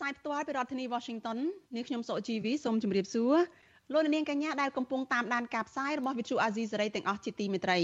[0.00, 1.38] ផ្សាយផ្ទាល់ពីរដ្ឋធានី Washington
[1.74, 3.34] នាងខ្ញុំសុជីវីសូមជម្រាបសួរ
[3.92, 7.78] លោកនាងកញ្ញាដែលកំពុងតាមដានការផ្សាយរបស់ Vuthu Azizi Serai ទាំងអស់ជាទីមេត្រី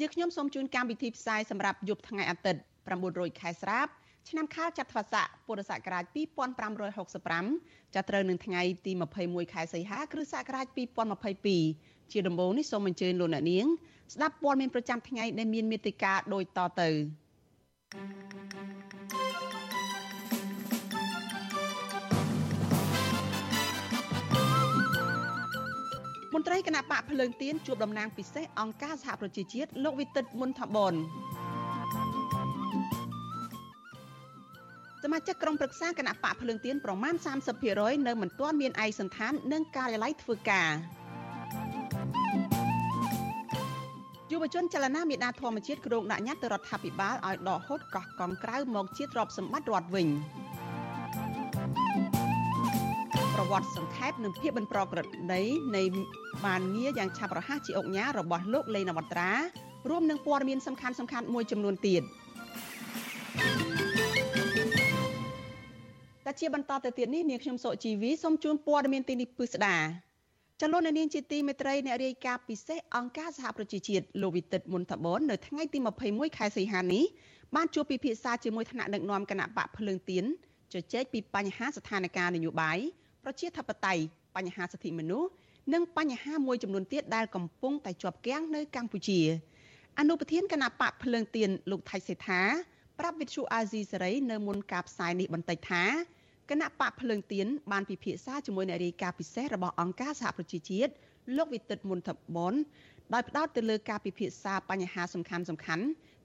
[0.00, 2.60] យើងខ្ញុំសូមជូនកម្មវិធីផ្សាយសម្រាប់យប់ថ្ងៃអាទិត្យ
[3.00, 3.86] 900ខែស្រាប
[4.28, 6.04] ឆ្នាំខាលចត្វាស័កពុរសករាជ
[7.20, 10.66] 2565ចាប់ត្រូវនឹងថ្ងៃទី21ខែសីហាគ្រិស្តសករាជ
[11.58, 13.66] 2022ជាដំបូងនេះសូមអញ្ជើញលោកអ្នកនាង
[14.14, 16.88] ស្ដាប់ព័ត៌មានប្រចាំថ្ងៃដែលមានមេត្តាដូចតទៅ
[26.34, 30.94] មន្ត្រីគណៈបកភ្លើងទៀនជួបតំណាងពិសេសអង្គការសហប្រជាជាតិលោកវិទិតមុនថាបន
[35.02, 37.14] សមាជិកក្រុមប្រឹក្សាគណៈបកភ្លើងទៀនប្រមាណ
[37.60, 40.70] 30%នៅមិនទាន់មានឯកសន្តាននិងការិយាល័យធ្វើការ
[44.32, 50.08] យុវជនចលនាមេដាធម្មជាតិគ្រងដាក់ញត្តិទៅរដ្ឋាភិបាលឲ្យដកហូតកោះកងក្រៅមកជាទ្រព្យសម្បត្តិរដ្ឋវិញ
[53.42, 55.00] ប្រវត្តិសង្ខេបនិងភាពមិនប្រក្រ
[55.32, 55.42] តី
[55.76, 55.82] នៃ
[56.44, 59.30] បានងារយ៉ាងឆាប់រហ័សជាអុកញ៉ារបស់លោកលេងនវត្រា
[59.90, 62.02] រួមនឹងព័ត៌មានសំខាន់ៗមួយចំនួនទៀត
[66.24, 69.76] តែជាបន្តទៅទៀតនេះនាងខ្ញុំសុជីវីសូមជូនព័ត៌មានទីនេះពិស្ដា
[70.60, 77.04] ចលនានាងជាទីមេត្រីអ្នករាយការណ៍ពិសេសអង្គការសហប្រជាជាតិលោកវិទិតមុនតបននៅថ្ងៃទី21ខែសីហានេះ
[77.54, 80.24] បានជួបពិភាក្សាជាមួយថ្នាក់ដឹកនាំគណៈបកភ្លើងទៀន
[80.72, 82.78] ជជែកពីបញ្ហាស្ថានភាពនយោបាយ
[83.24, 84.02] ប្រជាធិបតេយ្យ
[84.36, 85.28] បញ្ហាសិទ្ធិមនុស្ស
[85.74, 89.20] និងបញ្ហាមួយចំនួនទៀតដែលកំពុងតែជាប់គាំងនៅកម្ពុជា
[89.98, 92.42] អនុប្រធានគណៈបកភ្លើងទៀនលោកថៃសេដ្ឋា
[92.98, 95.84] ប្រាប់វិទ្យុអាស៊ីសេរីនៅមុនការផ្សាយនេះបន្តិចថា
[96.50, 100.92] គណៈបកភ្លើងទៀនបានពិភាក្សាជាមួយអ្នករាយការណ៍ពិសេសរបស់អង្គការសហប្រជាជាតិ
[101.36, 102.54] លោកវិទិតមុនថបន
[103.14, 105.84] ដោយផ្ដោតទៅលើការពិភាក្សាបញ្ហាសំខាន់សំខាន់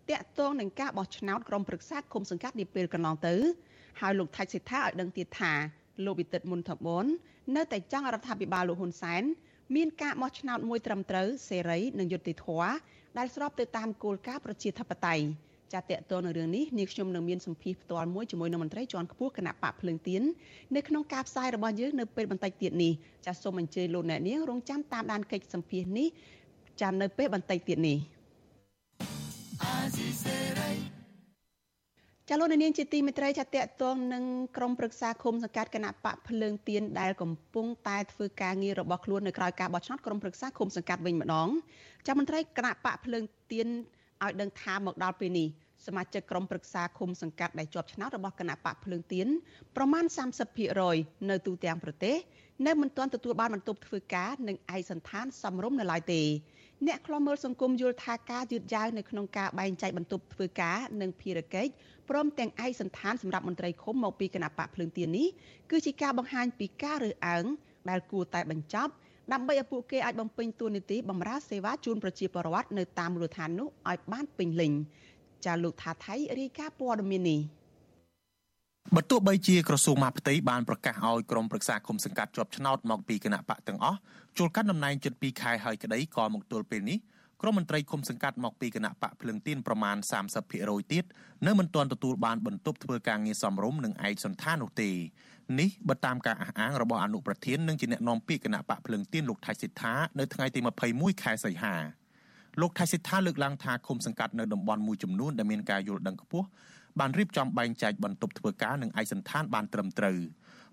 [0.09, 3.35] តាក់ទងនឹងការបោះឆ្នោតក្រុមប្រឹក្សាគុំសង្កាត់នាពេលកន្លងទៅ
[4.01, 5.53] ហើយលោកថៃសេដ្ឋាឲ្យដឹងទៀតថា
[6.05, 7.05] លោកវិទិតមុនថបន
[7.55, 9.23] នៅតែចង់រដ្ឋាភិបាលលោកហ៊ុនសែន
[9.75, 12.71] មានការបោះឆ្នោតមួយត្រឹមត្រូវសេរីនិងយុត្តិធម៌
[13.17, 15.25] ដែលស្របទៅតាមគោលការណ៍ប្រជាធិបតេយ្យ
[15.73, 20.21] ចាតតទៅនៅរឿងនេះនាងខ្ញុំនឹងមានសម្ភារផ្ទាល់មួយជាមួយនឹងមន្ត្រីជាន់ខ្ពស់គណៈបកភ្លើងទៀន
[20.75, 22.93] នៅក្នុងការផ្សាយរបស់យើងនៅពេលបន្តិចទៀតនេះ
[23.25, 26.07] ចាសូមអញ្ជើញលោកអ្នកនាងរងចាំតាមដានកិច្ចសម្ភារនេះ
[26.81, 27.97] ចានៅពេលបន្តិចទៀតនេះ
[32.29, 34.23] ចាលោកនាងជាទីមេត្រីចាតតតងនឹង
[34.57, 41.49] ក្រុមប្រឹក្សាឃុំសង្កាត់គណៈបកភ្លើងទៀនដែលកំពុងតែធ្វើការងាររបស់ខ្លួននៅក្រៅការបោះឆ្នោតក្រុមប្រឹក្សាឃុំសង្កាត់វិញម្ដង
[42.07, 43.67] ចាមន្ត្រីគណៈបកភ្លើងទៀន
[44.23, 45.47] ឲ្យដឹងថាមកដល់ពេលនេះ
[45.85, 49.27] សមាជិកក្រុមប្រឹក្សាឃុំសង្កាត់ដែលជាប់ឆ្នោតរបស់គណៈបកភ្លើងទៀន
[49.75, 50.05] ប្រមាណ
[50.67, 52.17] 30%នៅទូទាំងប្រទេស
[52.65, 56.23] នៅមិនទាន់ទទួលបានបន្ទប់ធ្វើការនិងឯកសន្តានសមរម្យនៅឡើយទេ
[56.87, 61.71] អ្នកខ្លំមើលសង្គមយល់ថាការយឺតយ៉ាវនៅក្នុងការបែងចែកបន្ទប់ធ្វើការនិងភារកិច្ច
[62.09, 65.27] ព្រមទាំងឯកសន្តានសម្រាប់មន្ត្រីឃុំមកពីគណៈបកភ្លើងទៀននេះ
[65.71, 67.45] គឺជាការបង្ហាញពីការរើសអើង
[67.89, 68.91] ដែលគួរតែបញ្ចប់
[69.33, 74.73] ដើម្បីឲ្យពួកគេអាចបំពេញតួនាទីបម្រើសេវាជូនប្រជាពលរដ្ឋនៅតាមមូលដ្ឋាននោះឲ្យបានពេញលេញ
[75.45, 77.41] ចាលោកថាថៃរាយការណ៍ព័ត៌មាននេះ
[78.95, 83.97] បើទោះបីជាក្រសួងមហាផ្ទៃបានប្រកាសឲ្យក្រុមប្រឹក្សាគុំសង្កាត់ជាប់ឆ្នោតមកពីគណៈបកទាំងអស់
[84.37, 86.97] ចូលកាន់តំណែងជិត2ខែហើយក្តីក៏មកទល់ពេលនេះ
[87.41, 89.97] ក្រុមមន្ត្រីគុំសង្កាត់មកពីគណៈបកភ្លឹងទៀនប្រមាណ
[90.43, 91.05] 30%ទៀត
[91.47, 94.91] នៅមិនទាន់ទទួលបានបន្ទប់ធ្វើការងារសមរម្យនិងឯកសន្តាននោះទេ
[95.59, 100.59] នេះបើតាមការអះអាងរបស់អនុប្រធាននិងជាអ្នកនាំពាក្យគណៈបកភ្លឹងទៀនលោកថៃសិដ្ឋានៅថ្ងៃទី
[100.91, 101.75] 21ខែសីហា
[102.61, 106.47] លោកថៃសិដ្ឋាលើកឡើងថាគុំសង្កាត់នៅតំបន់មួយចំនួនដែលមានការយល់ដឹងខ្ពស់
[106.99, 110.19] បានរៀបចំបែងចែកបន្ទប់ធ្វើការនិងឯកសន្តានបានត្រឹមត្រូវ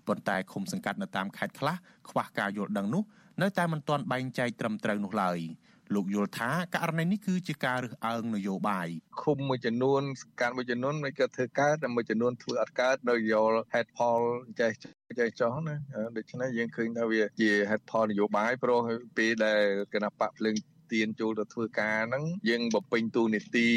[0.07, 1.75] ប៉ុន្តែឃុំសង្កាត់នៅតាមខេត្តខ្លះ
[2.09, 3.03] ខ្វះការយល់ដឹងនោះ
[3.41, 5.39] នៅតែមិនទាន់បែងចែកត្រឹមត្រូវនោះឡើយ
[5.93, 8.87] លោកយល់ថាករណីនេះគឺជាការរើសអើងនយោបាយ
[9.21, 14.19] ឃុំមួយចំនួនសង្កាត់មួយចំនួនមិនក៏ធ្វើកើតតែមួយចំនួនធ្វើអត់កើតដោយយល់ហេតុផល
[14.59, 14.71] ចេះ
[15.19, 15.75] ចេះចោះណា
[16.17, 18.81] ដូច្នេះយើងឃើញថាវាជាហេតុផលនយោបាយព្រោះ
[19.17, 19.61] ពេលដែល
[19.93, 20.55] គណៈបកភ្លើង
[20.93, 23.69] ទានចូលទៅធ្វើការហ្នឹងយើងបំពេញទូនីតិ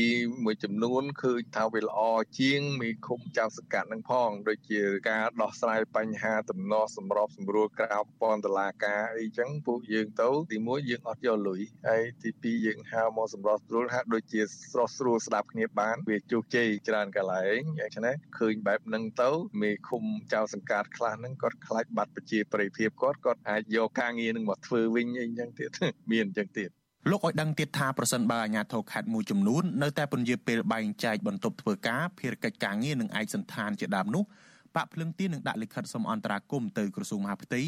[0.45, 2.01] មួយចំនួនឃើញថាវាល្អ
[2.41, 14.41] ជាងមេឃុំចៅសកាត់នឹងផងដូចជាការដោះស្រាយបញ្ហាទំនាស់សម្របសម្រួលក្រៅពន្ធតុលាការអីចឹងពួកយើងទៅទីមួយយើងអត់យកលុយហើយទីពីរយើងហៅមកសម្របសម្រួលហាក់ដូចជា
[14.73, 19.31] ស្រស់ស្រួលស្ដាប់គ្នាបានវាជោគជ័យច្រើនកន្លែងយ៉ាងឆ្នេះឃើញបែបហ្នឹងទៅ
[19.63, 25.71] មេឃុំចៅសង្កាត់ខ្លះហ្នឹងគាត់ខ្លាចបាត់ប្រជាប្រិយភាពគាត់គាត់អាចយកការងារនឹងមកធ្វើវិញអីចឹងទៀត
[26.13, 26.71] មានអញ្ចឹងទៀត
[27.11, 34.23] លោកឲ្យដឹងទៀតថាប្រសិនបើអាជ្ញាធរខេត្តមួយចំនួននៅតែពន្យាពេលបែងចែកបន្ទប់ធ្វើការភារកិច្ចការងារនិងឯកសន្តានជាដើមនោះ
[34.77, 37.63] បាក់ភ្លឹងទៀននឹងដាក់លិខិតសុំអន្តរាគមន៍ទៅក្រសួងមហាផ្ទៃ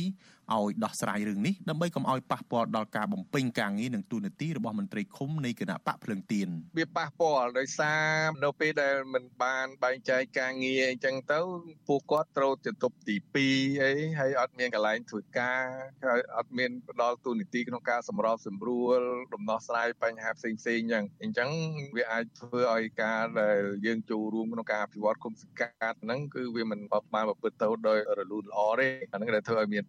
[0.57, 6.49] ឲ្យដោះស្រាយរឿងនេះដើម្បីកុំឲ្យប៉ះពាល់ដល់ការបំពេញការងារនិងទូនាទីរបស់មន្ត្រីឃុំនៃគណៈបកភ្លឹងទៀន
[6.79, 8.05] វាប៉ះពាល់ដោយសារ
[8.45, 11.41] នៅពេលដែលមិនបានបែងចែកការងារអញ្ចឹងទៅ
[11.89, 15.63] ពួកគាត់ត្រូវទៅទប់ទី2អីហើយអត់មានកន្លែងធ្វើការ
[16.07, 19.01] ហើយអត់មានផ្ដល់ទូនាទីក្នុងការសម្របសម្រួល
[19.35, 21.51] ដំណោះស្រាយបញ្ហាផ្សេងផ្សេងអញ្ចឹងអញ្ចឹង
[21.97, 26.81] វាអាចធ្វើឲ្យការដែលយើងចូលរួមក្នុងការអភិវឌ្ឍគុំសង្កាត់ហ្នឹងគឺវាមិន
[27.15, 29.85] បានប្រព្រឹត្តទៅដោយរលូនល្អទេអាហ្នឹងដែលធ្វើឲ្យមាន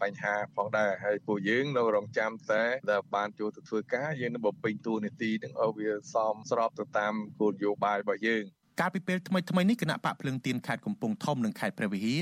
[0.00, 8.44] បញ្ហាផងដែរហើយពួកយើងនៅរងចាំតែដែលបានចូលទៅធ្វើការយើងនឹងបំពេញតួនាទីនឹងឲ្យវាសមស្របទៅតាមគោលនយោបាយរបស់យើង
[8.80, 12.20] កាលពីពេលថ្មីថ្មីនេះគណៈបកភ្លឹងទៀនខេត្តកំពង់ធំនិងខេត្តព្រះវិហារ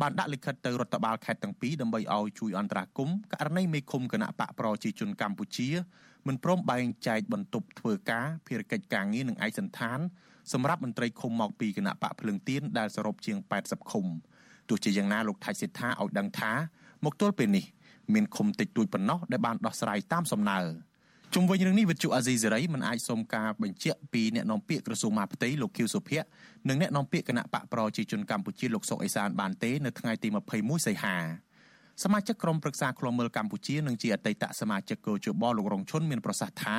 [0.00, 5.68] បានដាក់លិខិតទៅរដ្ឋបាលខេត្តទាំងពីរដើម្បីឲ្យជួយអន្តរាគមន៍ករណីមេឃុំគណៈបកប្រជាជនកម្ពុជា
[6.26, 9.98] មិនព្រមបែងចែកបន្ទប់ធ្វើការភារកិច្ចការងារនិងឯកសន្តាន
[10.52, 14.06] សម្រាប់មន្ត្រីឃុំមកពីគណៈបកភ្លឹងទៀនដែលសរុបជាង80ឃុំ
[14.68, 16.52] ទោះជាយ៉ាងណាលោកថៃសេដ្ឋាឲ្យដឹងថា
[17.04, 17.64] មកទល់ពេលនេះ
[18.14, 20.58] មានឃុំតិចតួចប៉ុណ្ណោះដែលបានដោះស្រាយតាមសំណើ
[21.34, 26.26] ជុំវិញរឿងនេះវិទ្យុអាស៊ីសេរីមិនអាចសុំការបញ្ជាក់ពីអ្នកនាំពាក្យក្រសួងមហាផ្ទៃលោកខៀវសុភ័ក្រ
[26.68, 31.16] និងអ្នកនាំពាក្យគណៈបកប្រជាជនកម្ពុជាលោកសុកអេសានបានទេនៅថ្ងៃទី21សីហា
[32.04, 36.76] សមាជិកក្រុមប្រឹក្សាឃ្លាំមើលកម្ពុជានិងជាអតីតសមាជិកកោជបលោករងឈុនមានប្រសាសន៍ថា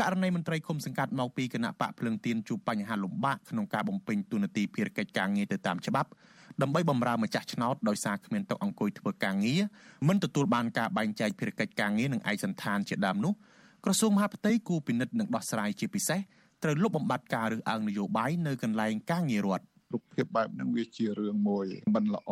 [0.00, 6.10] ករណីមន្ត្រីឃុំសង្កាត់មកពីគណៈបកភ្លឹងទៀនជួបបញ្ហាលំបាកក្នុងការបំពេញទូនាទីភារកិច្ចការងារទៅតាមច្បាប់
[6.62, 9.62] ដើម្បីបម្រើម្ចាស់ឆ្នោតដោយសារគ្មានតុអង្គុយធ្វើការងារ
[10.08, 13.32] មិនទទួលបានការបែងចែកភារកិច្ចការងារនិងឯកសន្តានជាដើមនោះ
[13.84, 16.20] ក្រសួងមហាផ្ទៃគូពិនិត្យនិងដោះស្រាយជាពិសេស
[16.62, 21.66] ត្រូវលុបបំបាត់ការរើសអើងនយោបាយនៅកន្លែងការងាររដ្ឋរូបភាពបែបហ្នឹងវាជារឿងមួយ
[21.96, 22.30] មិនល្អ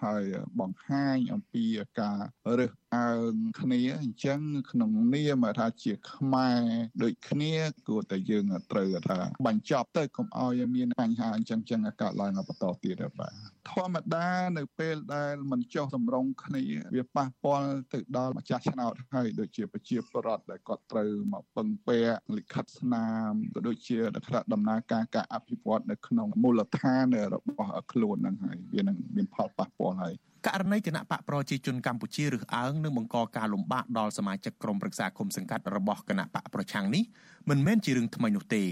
[0.00, 0.24] ហើយ
[0.60, 1.64] បង្ហាញអំពី
[2.00, 2.18] ការ
[2.58, 4.40] រើស អើងគ្នាអញ្ចឹង
[4.70, 6.62] ក្នុងនាមថាជាខ្មែរ
[7.02, 7.54] ដូចគ្នា
[7.88, 13.32] គួរតែយើងត្រូវថាបញ្ចប់ទៅកុំឲ្យមានបញ្ហាអញ្ចឹងចឹងកើតឡើងបន្តទៀតបាទ
[13.70, 16.64] ធម្មតានៅពេលដែលមិនចុះសម្រុងគ្នា
[16.96, 23.98] វាប៉ះពាល់ទៅដល់ម្ចាស់ឆ្នោតហើយដូចជាប្រជាពលរដ្ឋដែលគាត់ត្រូវមកពឹងពាក់លិខិតស្នាមក៏ដូចជា
[24.28, 30.14] ថ្នាក់ដំណើរការការអភិវឌ្ឍនៅក្នុងមូលដ្ឋានរបស់ខ្លួនហ្នឹងហើយវានឹងមានផលប៉ះពាល់ហើយ
[30.46, 37.02] ករណីគណៈបកប្រជាជនកម្ពុជារើសអើងនិងបង្កការលំបាកដល់សមាជិកក្រុមប្រឹក្សាគុំសង្កាត់របស់គណៈបកប្រឆាំងនេះ
[37.50, 38.64] មិនមែនជារឿងថ្មីនោះទេ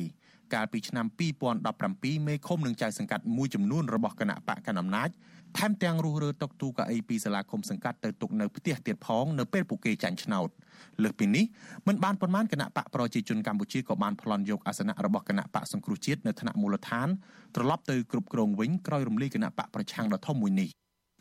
[0.54, 1.06] កាលពីឆ្នាំ
[1.66, 5.08] 2017មេឃុំនឹងចៅសង្កាត់មួយចំនួនរបស់គណៈបកកណ្ដាលអំណាច
[5.58, 10.48] ថែមទាំងរុះរើតុកទូកៅអីពីសាលាឃុំសង្កាត់ទៅទុកនៅផ្ទះទៀតផងនៅពេលពួកគេចាញ់ឆ្នោត
[11.02, 11.44] លើសពីនេះ
[11.86, 17.08] មិនបានប៉ុន្មានគណៈបកប្រជាជនកម្ពុជាក៏បានប្លន់យកអាសនៈរបស់គណៈបកសង្គ្រោះជាតិនៅថ្នាក់មូលដ្ឋាន
[17.54, 20.70] ត្រឡប់ទៅគ្រប់គ្រងវិញក្រោយរំលាយគណៈបកប្រឆាំងដ៏ធំមួយនេះ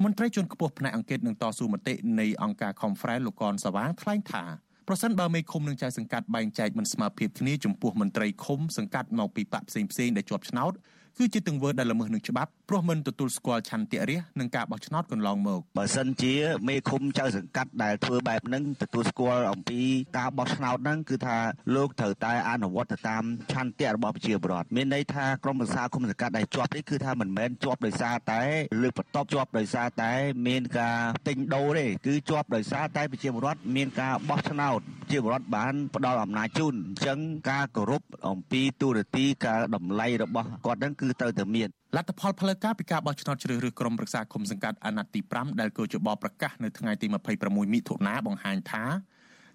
[0.04, 4.44] មន្ត្រីជាន់ខ្ពស់ផ្នែកអង្គការនឹងតស៊ូមតិនៃអង្គការ Conference លោកកនសវាងថ្លែងថា
[4.88, 10.74] ប្រសិនបើមេឃុំនឹងចៅសង្កាត់បែងចែកមិនស្មើភាពគ្នាចំពោះមន្ត្រីឃុំសង្កាត់មកពីបកផ្សេងផ្សេងដែលជាប់ឆ្នោត
[11.18, 16.34] គឺជាទង្វើដែលល្មើសនឹងច្បាប់ព្រោះមិនទទួលស្គាល់ឆន្ទៈរាស្ត្រនឹងការបោះឆ្នោតកន្លងមកបើសិនជា
[16.68, 19.82] មេឃុំចៅសង្កាត់ដែលធ្វើបែបហ្នឹងទទួលស្គាល់អំពី
[20.18, 21.38] ការបោះឆ្នោតហ្នឹងគឺថា
[21.76, 28.42] លោកត្រូវតែអនុវត្តទៅតាមឆន្ទៈរបស់ប្រជាពលរដ្ឋមានន័យថាក្រមប្រឹក្សាគុំសង្កាត់ដែលជាប់នេះគឺថាមិនមែនជាប់ដោយសារតែ
[28.82, 30.12] លើកបន្ទប់ជាប់ដោយសារតែ
[30.48, 34.80] មានការទិញដូរទេគឺជាប់ដោយសារតែប្រជាពលរដ្ឋមានការបោះឆ្នោត
[35.12, 37.20] ជាពលរដ្ឋបានផ្ដល់អំណាចជូនអញ្ចឹង
[37.50, 47.08] ការគោរពអំពីទូរទីការតម្លៃរបស់គាត់ហ្នឹងគឺត្រូវតែមានលទ្ធផលផ្លូវការពីការបោះឆ្នោតជ្រើសរើសក្រុមប្រឹក្សាគុំសង្កាត់អាណត្តិទី5ដែលគូចបប្រកាសនៅថ្ងៃទី
[47.40, 48.84] 26មិថុនាបង្ហាញថា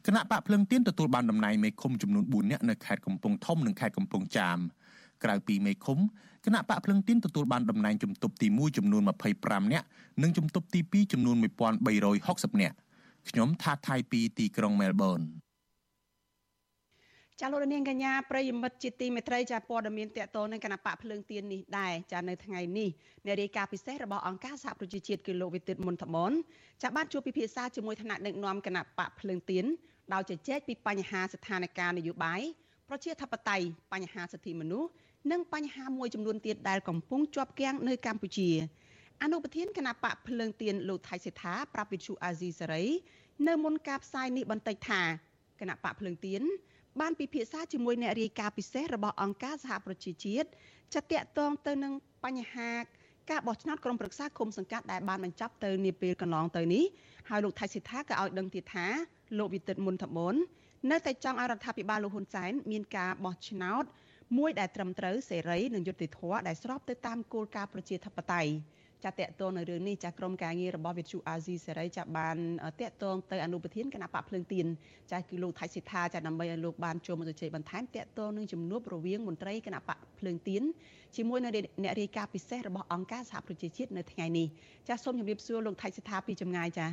[0.06, 4.58] គណៈបកភ្លឹងទៀនទទួលបានតំណែងមេឃុំចំនួន4នាក់នៅខេត្តកំពង់ធំនិងខេត្តកំពង់ចាម
[5.24, 5.98] ក្រៅពីមេឃុំ
[6.46, 9.02] គណៈបកភ្លឹងទៀនទទួលបានតំណែងជំទប់ទី1ចំនួន
[9.36, 9.86] 25នាក់
[10.22, 11.36] និងជំទប់ទី2ចំនួន
[11.98, 12.76] 1360នាក់
[13.28, 15.20] ខ្ញុំថាថៃពីទីក្រុងមែលប៊ន
[17.42, 22.88] ចាលោករនាងកញ្ញាប្រិយមិត្តជាទីមេត្រីចាព័ត៌មានតកតនឹងគណៈបកភ្លើងទៀននេះដែរចានៅថ្ងៃនេះ
[23.26, 26.32] អ្នករាយការណ៍ពិសេសរបស់អង្គការសហប្រជាជាតិគឺលោកវិទិតមុនថ្មន
[26.82, 29.64] ចាបានជួបពិភាក្សាជាមួយថ្នាក់ដឹកនាំគណៈបកភ្លើងទៀន
[30.12, 32.40] ដោយជជែកពីបញ្ហាស្ថានភាពនយោបាយ
[32.88, 34.88] ប្រជាធិបតេយ្យបញ្ហាសិទ្ធិមនុស្ស
[35.32, 38.50] និងបញ្ហាមួយចំនួនទៀតដែលកំពុងជាប់គាំងនៅកម្ពុជា
[39.22, 42.84] អនុប្រធានគណៈបកភ្លើងទៀនលោកថៃសេដ្ឋាប្រាប់វិទ្យុអាស៊ីសេរី
[43.48, 45.02] នៅមុនការផ្សាយនេះបន្តិចថា
[45.60, 46.42] គគណៈបកភ្លើងទៀន
[47.00, 50.48] បានពិភាក្សាជាមួយអ្នករាយការណ៍ពិសេសរបស់អង្គការសហប្រជាជាតិ
[50.94, 51.92] ចាត់តាក់ទងទៅនឹង
[52.24, 52.70] បញ្ហា
[53.30, 56.84] ការបោះឆ្នោតក្រុមប្រឹក្សាគុំសង្កាត់ដែលបានបញ្ចប់ទៅនាពេលកន្លងទៅនេះ
[57.28, 58.86] ហើយលោកថៃសិដ្ឋាក៏ឲ្យដឹងទៀតថា
[59.38, 60.34] លោកវិទិតមុនធមុន
[60.90, 63.84] នៅតែចង់ឲ្យរដ្ឋាភិបាលលោកហ៊ុនសែនមានការបោះឆ្នោត
[64.38, 68.50] មួយដែលត្រឹមត្រូវសេរីនិងយុត្តិធម៌ដែលស្របទៅតាមគោលការណ៍ប្រជាធិបតេយ្យ
[69.04, 72.36] ចាតតតងនៅរឿងនេះចាក្រុមការងាររបស់វិទ្យុអាស៊ីសេរីចាបាន
[72.80, 74.66] តតងទៅអនុប្រធានគណៈបកភ្លើងទៀន
[75.12, 80.62] ចាគឺលោកថៃសិដ្ឋាចាដើម្បីឲ្យលោកបានចូលមកជជែកបន្ថែមតតងនឹងជំនួបរវាងមន្ត្រីគណៈបកភ្លើងទៀន
[81.16, 81.50] ជាមួយនៅ
[81.82, 84.46] អ្នករាយការណ៍ពិសេសរបស់អង្គការសហប្រជាជាតិនៅថ្ងៃនេះ
[84.88, 86.86] ចាសូមជម្រាបសួរលោកថៃសិដ្ឋាពីចម្ងាយចា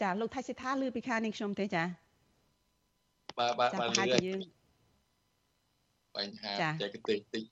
[0.00, 1.84] ចាលោកថៃសិដ្ឋាលឺពីខាងនេះខ្ញុំទេចា
[3.38, 4.57] បាទបាទបាទលឺយើង
[6.18, 7.44] បញ្ហាបច្ចេកទេសតិច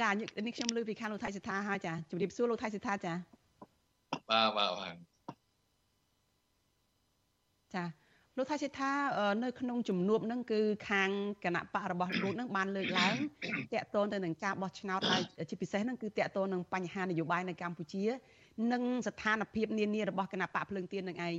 [0.00, 3.12] ចានេះខ្ញុំលើពីខាងលោកថៃសិដ្ឋាហើយចាជំរាបសួរលោកថៃសិដ្ឋាចា
[4.30, 4.94] បាទបាទបាទ
[7.74, 7.84] ចា
[8.38, 8.92] លោកថៃសិដ្ឋា
[9.44, 11.10] នៅក្នុងជំនួបហ្នឹងគឺខាង
[11.44, 13.14] គណៈបករបស់លោកហ្នឹងបានលើកឡើង
[13.72, 18.04] តាក់ទងទៅនឹងការបោះឆ្នោតហើយជាពិសេសហ្នឹងគឺតាក់ទងនឹងបញ្ហានយោបាយនៅកម្ពុជា
[18.72, 21.34] និងស្ថានភាពនានារបស់គណៈបកភ្លើងទៀននឹងឯង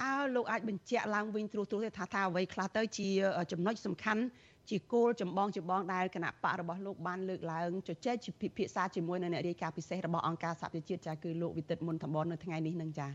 [0.00, 3.08] តើលោកអាចបញ្ជាក់ឡើងវិញត្រួសត្រាសថាថាអ្វីខ្លះទៅជា
[3.52, 4.22] ចំណុចសំខាន់
[4.68, 13.08] ជាគោលចម្បងចម្បងដែលគណៈបករបស់លោកបានលើកឡើងជជែកជាពិភាក្សាជាមួយនៅអ្នករាយការណ៍ពិសេសរបស់អង្គការសហប្រជាជាតិចាគឺលោកវិទិតមុនតំបន់នៅថ្ងៃនេះនឹងចា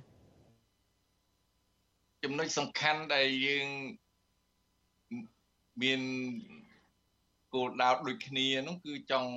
[2.23, 3.67] ចំណុចសំខាន់ដែលយើង
[5.83, 6.01] មាន
[7.53, 9.31] គោលដៅដូចគ្នានោះគឺចង់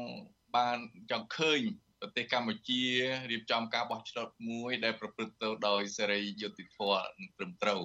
[0.56, 0.78] បាន
[1.10, 1.60] ចង់ឃើញ
[2.00, 2.82] ប្រទេសកម្ពុជា
[3.30, 7.82] រៀបចំការបោះឆ្នោតមួយ ដែលប្រព្រឹត្តទៅដោយសេរីយុត្តិធម៌និងត្រឹមត្រូវ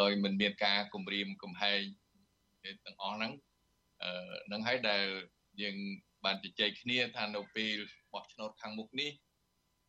[0.00, 1.82] ដោយមិនមានការគំរាមកំហែង
[2.64, 3.32] ទាំងអស់ហ្នឹង
[4.02, 5.04] អឺនឹងហើយដែល
[5.62, 5.76] យើង
[6.24, 7.76] បានជជែកគ្នាថានៅពេល
[8.12, 9.10] បោះឆ្នោតខាងមុខនេះ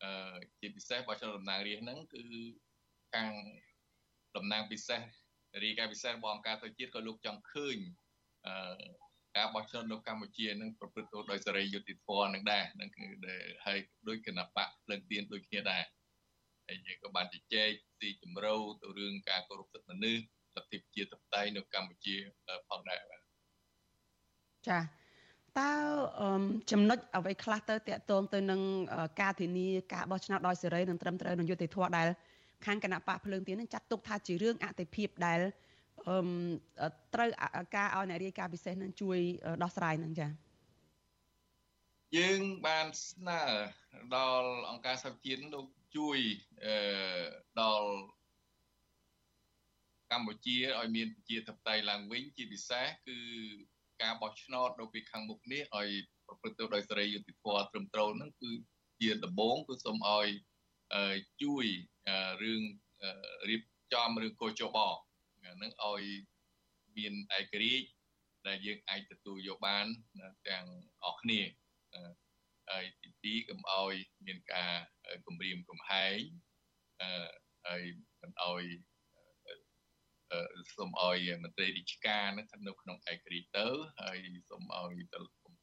[0.02, 2.22] អឺជាពិសេសបោះឆ្នោតតំណាងរាស្ត្រហ្នឹងគឺ
[3.14, 3.30] ខាង
[4.36, 5.00] តំណាងពិសេស
[5.64, 7.78] រាយការណ៍ពិសេសរបស់អង្គការទៅជាតិក៏លោកចង់ឃើញ
[8.46, 8.54] អឺ
[9.36, 15.84] ការបោះឆ្នោតនៅកម្ពុជានឹងប្រព្រឹត្តទៅដោយសេរីយុត្តិធម៌នឹងដែរនឹងគឺដែលហើយដោយគណៈបកភ្លឹងទៀនដូចគ្នាដែរ
[16.66, 20.24] ហើយយើងក៏បានជជែកទីជម្រៅទៅរឿងការគោរពសិទ្ធិមនុស្ស
[20.56, 22.14] លទ្ធិប្រជាធិបតេយ្យនៅកម្ពុជា
[22.68, 23.20] ផងដែរបាទ
[24.68, 24.78] ចា
[25.60, 25.72] តើ
[26.70, 28.60] ចំណុចអ្វីខ្លះទៅតកតងទៅនឹង
[29.20, 32.08] ការធានាការបោះឆ្នោតដោយសេរីនិងត្រឹមត្រូវនិងយុត្តិធម៌ដែល
[32.66, 35.40] ខាងគណៈបកភ្លើងទៀននឹងចាត់ទុកថាជារឿងអតិភិបដែល
[36.08, 37.28] អឺត្រូវ
[37.76, 39.18] ការឲ្យអ្នករាយការណ៍ពិសេសនឹងជួយ
[39.62, 40.30] ដោះស្រាយនឹងចា៎
[42.16, 43.42] យើងបានស្នើ
[44.16, 45.66] ដល់អង្គការសហជាតិលោក
[45.96, 46.18] ជួយ
[46.64, 46.76] អឺ
[47.60, 47.90] ដល់
[50.12, 53.18] កម្ពុជាឲ្យមានប្រជាធិបតេយ្យឡើងវិញជាពិសេសគឺ
[54.02, 55.88] ការបោះឆ្នោតនៅពីខាងមុខនេះឲ្យ
[56.26, 58.50] ប្រព្រឹត្តទៅដោយសេរីយុត្តិធម៌ត្រឹមត្រូវហ្នឹងគឺ
[59.00, 60.28] ជាដំបូងគឺសូមឲ្យ
[61.42, 61.66] ជួយ
[62.42, 62.62] រឿង
[63.48, 64.78] រៀបចំរឿងកោចប
[65.40, 66.02] ហ្នឹងឲ្យ
[66.96, 67.86] មានឯករាជ្យ
[68.46, 69.86] ដែលយើងអាចទទួលយកបាន
[70.48, 70.66] ទាំង
[71.04, 71.40] អស់គ្នា
[72.70, 73.94] ហើយទីទីកុំឲ្យ
[74.26, 74.72] មានការ
[75.26, 76.18] គម្រាមកំហែង
[77.66, 77.82] ហើយ
[78.22, 78.64] មិនឲ្យ
[80.76, 83.66] សូមឲ្យមន្ត្រីរាជការនឹងស្ថិតនៅក្នុងឯករាជ្យទៅ
[84.00, 85.02] ហើយសូមឲ្យ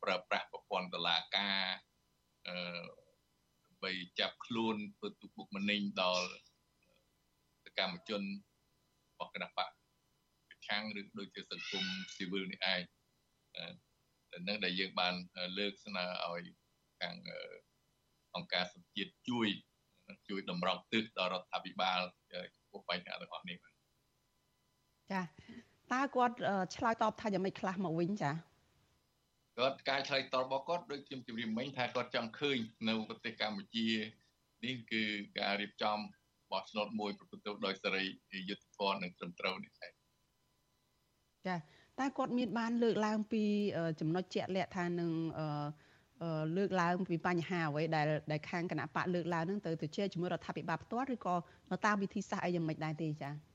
[0.03, 1.63] ប្រើប្រាស់ប្រព័ន្ធតុលាការ
[2.47, 2.55] អឺ
[3.65, 6.29] ដើម្បីចាប់ខ្លួនធ្វើទុកបុកម្នេញដល់
[7.65, 8.21] សកម្មជន
[9.11, 9.69] របស់គណៈបក
[10.49, 11.85] ប្រឆាំងឬដូចជាសង្គម
[12.15, 12.81] ស៊ីវិលនេះឯង
[14.31, 15.13] តែនឹងដែលយើងបាន
[15.57, 16.43] លើកស្នើឲ្យ
[16.99, 17.15] ខាង
[18.35, 19.47] អង្គការសង្គមជាតិជួយ
[20.29, 22.01] ជួយតម្រង់ទិសដល់រដ្ឋាភិបាល
[22.55, 23.68] ចំពោះបញ្ហាទាំងអស់នេះបាទ
[25.11, 25.21] ចា
[25.91, 26.35] តើគាត់
[26.75, 28.31] ឆ្លើយតបថាយ៉ាងម៉េចខ្លះមកវិញចា
[29.57, 32.57] គាត់ការឆ្លើយតបរបស់គាត់ដូចខ្ញុំជម្រាបមិញថាគាត់ចង់ឃើញ
[32.89, 33.87] នៅប្រទេសកម្ពុជា
[34.65, 35.03] នេះគឺ
[35.39, 35.97] ការរៀបចំ
[36.51, 38.03] បោះឆ្នោតមួយប្រព្រឹត្តទៅដោយសេរី
[38.49, 39.93] យុត្តិធម៌និងត្រឹមត្រូវនេះឯង
[41.47, 41.55] ចា
[41.99, 43.43] តែគាត់មានបានលើកឡើងពី
[43.99, 45.11] ចំណុចជាក់លាក់ថានឹង
[46.57, 51.35] លើកឡើងពីបញ្ហាអ្វីដែលដែលខាងគណៈបកលើកឡើងនឹងទៅទៅជែកជាមួយរដ្ឋាភិបាលផ្ទាល់ឬក៏
[51.85, 53.48] តាមវិធីសាស្ត្រអីយ៉ាងម៉េចដែរទេចា៎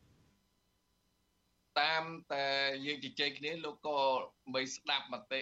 [1.80, 2.46] តាមតែ
[2.86, 3.98] យើងជជែកគ្នាលោកក៏
[4.54, 5.40] បីស្ដាប់មតិ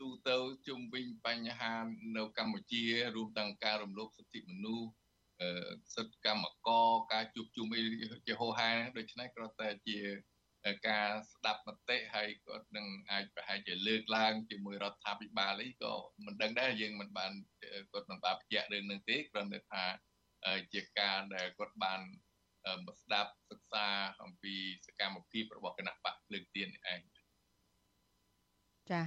[0.00, 1.74] ទូទៅជុំវិញបញ្ហា
[2.16, 2.84] នៅកម្ពុជា
[3.16, 4.88] រួមទាំងការរំលោភសិទ្ធិមនុស្ស
[5.94, 7.82] សិទ្ធិកម្មករការជួបជុំអី
[8.26, 9.98] ជាហោហាដូច្នេះគ្រាន់តែជា
[10.88, 15.94] ការស្ដាប់មតិហើយគាត់នឹងអាចប្រហែលជាលើកឡើងជាមួយរដ្ឋាភិបាលអីក៏
[16.24, 17.32] មិនដឹងដែរយើងមិនបាន
[17.92, 19.84] គាត់មិនបានបញ្ជាក់រឿងនឹងទេគ្រាន់តែថា
[20.72, 22.00] ជាការដែលគាត់បាន
[23.02, 23.86] ស្ដាប់សិក្សា
[24.22, 24.54] អំពី
[24.86, 27.00] សកម្មភាពរបស់គណៈបកភ្លើងទៀននេះឯង
[28.90, 29.02] ចា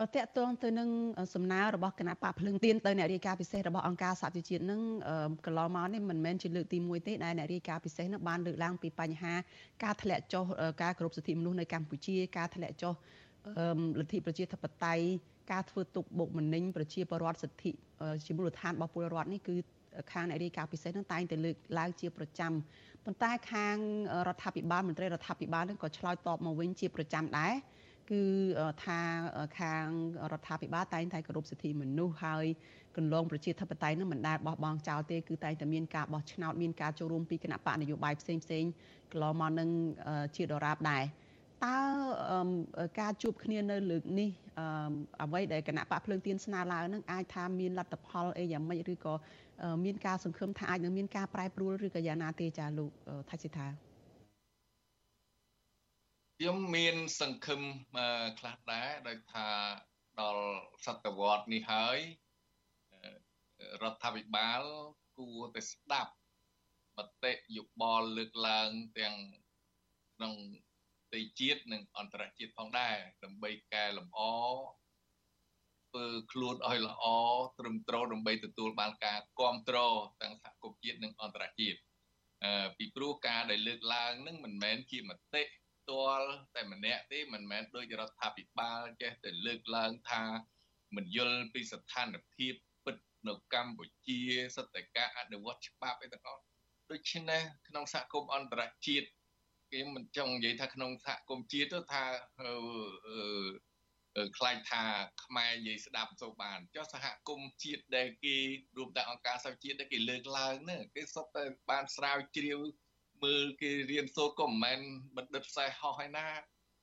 [0.00, 0.88] អតកតងទៅនឹង
[1.34, 4.80] សំណើរបស់គណៈបកភ្លឹងទៀនទៅអ្នករាយការណ៍ពិសេសរបស់អង្គការសហជីវជាតិនឹង
[5.46, 9.34] កន្លងមកនេះមិនមែនជាលើកទី1ទេដែលអ្នករាយការណ៍ពិសេសនឹងបានលើកឡើងពីបញ្ហា
[9.84, 10.44] ការធ្លាក់ចុះ
[10.82, 12.94] ការគោរពសិទ្ធិមនុស្សនៅកម្ពុជាការធ្លាក់ចុះ
[14.00, 15.04] លទ្ធិប្រជាធិបតេយ្យ
[15.52, 17.70] ការធ្វើទុកបុកម្នេញប្រជាពលរដ្ឋសិទ្ធិ
[18.26, 19.54] ជាមូលដ្ឋានរបស់ពលរដ្ឋនេះគឺ
[20.12, 22.52] ខាងអ្នករាយការណ៍ពិសេសនឹងតែងតែលើកឡើងជាប្រចាំ
[23.04, 23.76] ប៉ុន្តែខាង
[24.28, 27.54] រដ្ឋាភិបាលមន្ត្រីរដ្ឋាភិបាលនឹងក៏ឆ្លើយតបមកវិញជាប្រចាំដែរ
[28.10, 28.22] គឺ
[28.84, 29.00] ថា
[29.58, 29.86] ខាង
[30.32, 32.46] រដ្ឋាភិបាលតែងតែគោរពសិទ្ធិមនុស្សហើយ
[32.96, 38.64] កន្លងប្រជាធិបតេយ្យនឹងមិនដែលបោះបង់ចោលទេគឺតែងតែមានការបោះឆ្នោតមានការចូលរួមពីគណៈបកនយោបាយផ្សេងផ្សេង
[39.12, 39.68] កន្លងមកនឹង
[40.36, 41.04] ជាដរាបដែរ
[41.64, 41.78] តើ
[43.00, 44.30] ការជួបគ្នានៅលើកនេះ
[45.22, 49.14] អ្វីដែលគណៈបកភ្លើងទៀនស្នើឡើងនឹងអាចថាមានលទ្ធផលអីយ៉ាងម៉េចឬក៏
[49.84, 52.90] មានការសង្ឃឹមថាអាចនឹងមានការប្រែប្រួលឬក៏យ៉ាងណាទេចាលោក
[53.30, 53.68] ថៃសិដ្ឋា
[56.36, 57.60] ខ្ញុំមានសង្ឃឹម
[58.38, 59.48] ខ្លះដែរដោយថា
[60.20, 60.46] ដល់
[60.84, 61.98] សតវត្សនេះហើយ
[63.82, 64.62] រដ្ឋាភិបាល
[65.18, 66.12] គួរតែស្ដាប់
[66.96, 69.16] មតិយោបល់លើកឡើងទាំង
[70.16, 70.34] ក្នុង
[71.12, 74.20] ទីជាតិនិងអន្តរជាតិផងដែរដើម្បីកែលម្អ
[75.92, 77.04] ធ្វើខ្លួនឲ្យល្អ
[77.58, 81.78] ត្រឹមត្រូវដើម្បីទទួលបានការគ្រប់គ្រងទាំងសហគមន៍ជាតិនិងអន្តរជាតិ
[82.44, 90.22] អឺពីព្រោះការដែលលើកឡើងនឹងមិនមែនជាមតិផ្ទាល់តែម្នាក់ទេមិនមែនដោយរដ្ឋាភិបាលចេះតែលើកឡើងថា
[90.96, 92.96] មិនយល់ពីស្ថានភាពពិត
[93.28, 94.20] នៅកម្ពុជា
[94.56, 96.42] សតកៈអនុវត្តច្បាប់អីទាំងអស់
[96.90, 99.08] ដូច្នេះក្នុងសហគមន៍អន្តរជាតិ
[99.72, 102.02] គេមិនចង់និយាយថាក្នុងសហគមន៍ជាតិទៅថា
[104.36, 104.84] ខ្លាចថា
[105.24, 108.36] ខ្មែរនិយាយស្ដាប់សូវបានចុះសហគមន៍ជាតិដែលគេ
[108.76, 112.60] រួមទាំងអង្គការសហជាតិដែលគេលើកឡើងហ្នឹងគេសុទ្ធតែបានស្រាវជ្រាវ
[113.24, 114.80] មើលគេរៀនសូត្រក៏មិនមែន
[115.16, 116.28] បណ្ឌិតផ្សេងហោះឯណា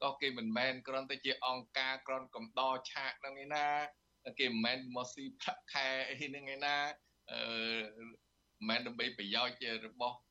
[0.04, 3.68] ក៏គេមិនមែនគ្រាន់តែជាអង្គការគ្រាន់កំដរឆាកហ្នឹងឯណា
[4.40, 6.76] គេមិនមែនមកស៊ីប្រាក់ខែអីហ្នឹងឯណា
[7.32, 7.40] អឺ
[8.70, 10.29] មិនមែនដើម្បីប្រយោជន៍របស់អឺ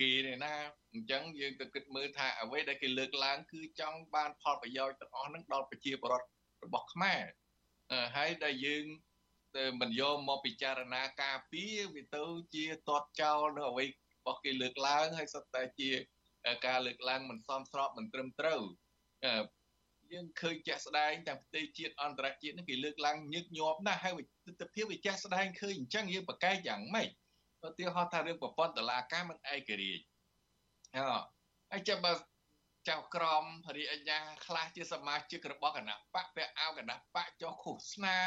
[0.00, 0.54] គេទេណា
[0.92, 6.26] អញ្ចឹងយើងទៅគិតមើលថាអ្វីដែលគេលើកឡើងគឺចង់បានផលប្រយោជន៍ទាំងអស់ហ្នឹងដល់ប្រជាពលរដ្ឋ
[6.64, 7.22] របស់ខ្មែរ
[8.16, 8.84] ហើយដែលយើង
[9.80, 12.24] មិនយកមកពិចារណាការពារវាទៅ
[12.54, 13.88] ជាតតចោលនៅអ្វីរ
[14.26, 15.90] បស់គេលើកឡើងហើយសុទ្ធតែជា
[16.66, 18.60] ការលើកឡើងមិនសមស្របមិនត្រឹមត្រូវ
[20.12, 27.08] យើងឃើញចាស់ស្ដែងទាំងប្រទេសជាតិអន្តរជាតិនេះគេលើកឡើងញឹកញាប់ណាស់ហើយទស្សនវិជ្ជាវាចាស់ស្ដែងឃើញអញ្ចឹងយើងប្រកែកយ៉ាងម៉េច
[27.67, 30.03] ឧទាហរណ៍ថារឿងប្រព័ន្ធតឡាការមិនឯករាជ្យ
[30.95, 31.03] អឺ
[31.71, 32.11] ហើយចាំបើ
[32.89, 33.43] ចៅក្រម
[33.75, 38.17] រាជអាជ្ញាខ្លះជាសមាជិករបស់គណៈបកពាក់អាវគណៈបកចុះឃោសនា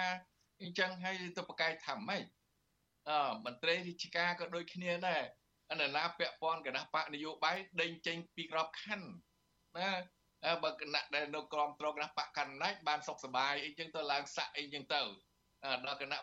[0.61, 2.25] អញ្ចឹងហើយទៅប្រកែកថាម៉េច
[3.09, 5.23] អឺមន្ត្រីរាជការក៏ដូចគ្នាដែរ
[5.71, 9.11] អនណាពាក់ព័ន្ធគណៈបកនយោបាយដេញចេញពីក្របខ័ណ្ឌ
[9.79, 9.91] ណា
[10.63, 15.03] បើគណៈដែលនៅក្រមត្រគណៈបកកណ្ដាច់បានសុខសบายអីចឹងទៅឡើងសាក់អីចឹងទៅ
[15.87, 16.21] ដល់គណៈ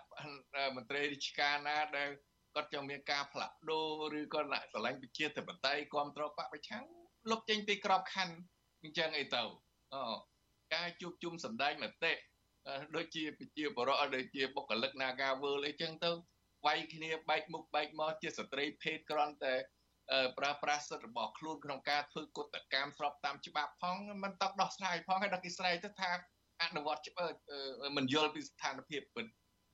[0.75, 2.09] មន្ត្រីរាជការណាដែល
[2.54, 3.80] គាត់ចង់មានការផ្លាស់ប្ដូ
[4.12, 6.84] រឬក៏ស្រឡាញ់ប្រជាធិបតេយ្យគ្រប់ត្របកប្រឆាំង
[7.30, 8.34] លុបចេញពីក្របខ័ណ្ឌ
[8.82, 9.42] អញ្ចឹងអីទៅ
[9.94, 9.96] អ
[10.74, 12.12] ការជួបជុំសម្ដែងមតិ
[12.96, 16.10] ដូចជាប្រជាបរិបទដូចជាបុគ្គលិក Nagawal អីចឹងទៅ
[16.66, 19.54] វាយគ្នាបែកមុខបែកមកជាស្ត្រីភេទក្រន់តែ
[20.38, 26.10] ប្រើប្រាស់សិទ្ធិរបស់ខ្លួនក្នុងការធ្វើកុតកម្មស្របតាមច្បាប់ផងមិនតកដោះស្រាយផងហើយដល់គេស្រែកទៅថា
[26.62, 27.36] អនុវត្តច្បាប់
[27.96, 29.26] មិនយល់ពីស្ថានភាពពិត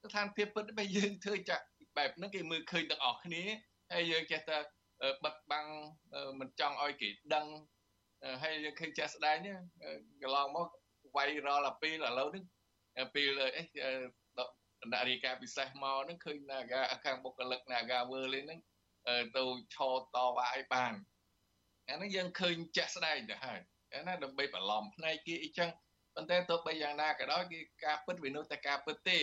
[0.04, 1.64] ស្ថានភាពពិតបើយើងធ្វើចាក់
[1.98, 3.42] បែបហ្នឹងគេមើលឃើញទាំងអស់គ្នា
[3.92, 4.58] ហើយយើងចេះតែ
[5.24, 5.66] បិទបាំង
[6.40, 7.46] មិនចង់ឲ្យគេដឹង
[8.42, 9.36] ហើយយើងឃើញចេះស្ដែង
[10.22, 10.68] កន្លងមក
[11.16, 12.44] វាយរលអាពេលឥឡូវនេះ
[13.14, 13.62] ពេលអី
[14.80, 18.60] បណ្ដារីការពិសេសមកហ្នឹងឃើញ Naga ខាងបុគ្គលិក Naga World ហ្នឹង
[19.36, 19.42] ទៅ
[19.74, 20.94] ឆោតតវ៉ាឲ្យបាន
[21.88, 23.60] អាហ្នឹងយើងឃើញចាក់ស្ដែងទៅហើយ
[23.94, 25.70] អាណាដើម្បីបន្លំផ្នែកគេអីចឹង
[26.14, 29.18] ប៉ុន្តែទោះបីយ៉ាងណាក៏ដោយគេការពិតវានៅតែការពិតទេ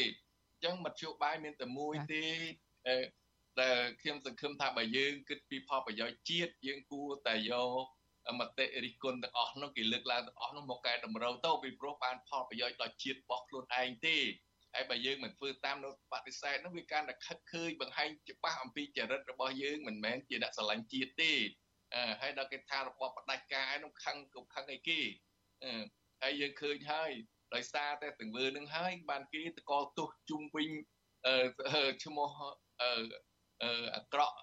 [0.64, 2.26] ចឹងមធ្យោបាយមានតែមួយទេ
[3.62, 7.54] ដែលខ្ញុំសង្ឃឹមថាបើយើងគិតពីផលប្រយោជន៍ជាតិយើងគួរតែយ
[8.28, 14.18] កមតិរិះគន់ទាំងអស់នោះគេលើកឡើងទាំងអស់នោះមកកែតម្រូវទៅពីព្រោះបានផលប្រយោជន៍ដល់ជាតិរបស់ខ្លួនឯងទេ
[14.74, 21.34] ហើយបើយើងមិនធ្វើតាមនៅបដិសេធនោះវាកាន់តែខិតឃើញបង្ហាញច្បាស់អំពីចរិតរបស់យើងមិនមែនជាអ្នកស្រឡាញ់ជាតិទេ
[22.22, 25.00] ហើយដល់គេថារបបផ្ដាច់ការឯនោះខឹងក៏ខឹងអីគេ
[26.22, 27.12] ហើយយើងឃើញហើយ
[27.54, 30.70] ដោយសារតែទង្វើនឹងហើយបានគេតកទោសជុំវិញ
[32.04, 32.30] ឈ្មោះ
[33.96, 34.36] អាក្រក់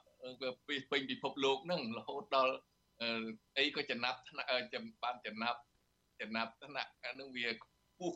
[0.66, 2.54] ពីពេញពិភពលោកហ្នឹងរហូតដល់
[3.58, 4.18] អីក៏ចំណាប់
[4.74, 5.58] ចំបានចំណាប់
[6.20, 7.46] ចំណាប់ថ្នាក់ហ្នឹងវា
[7.98, 8.12] ពុះ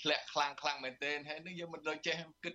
[0.00, 2.54] ធ្លាក់ខ្លាំងខ្លាំងមែនទែនហើយនេះយើងមិនដូចចេះគិត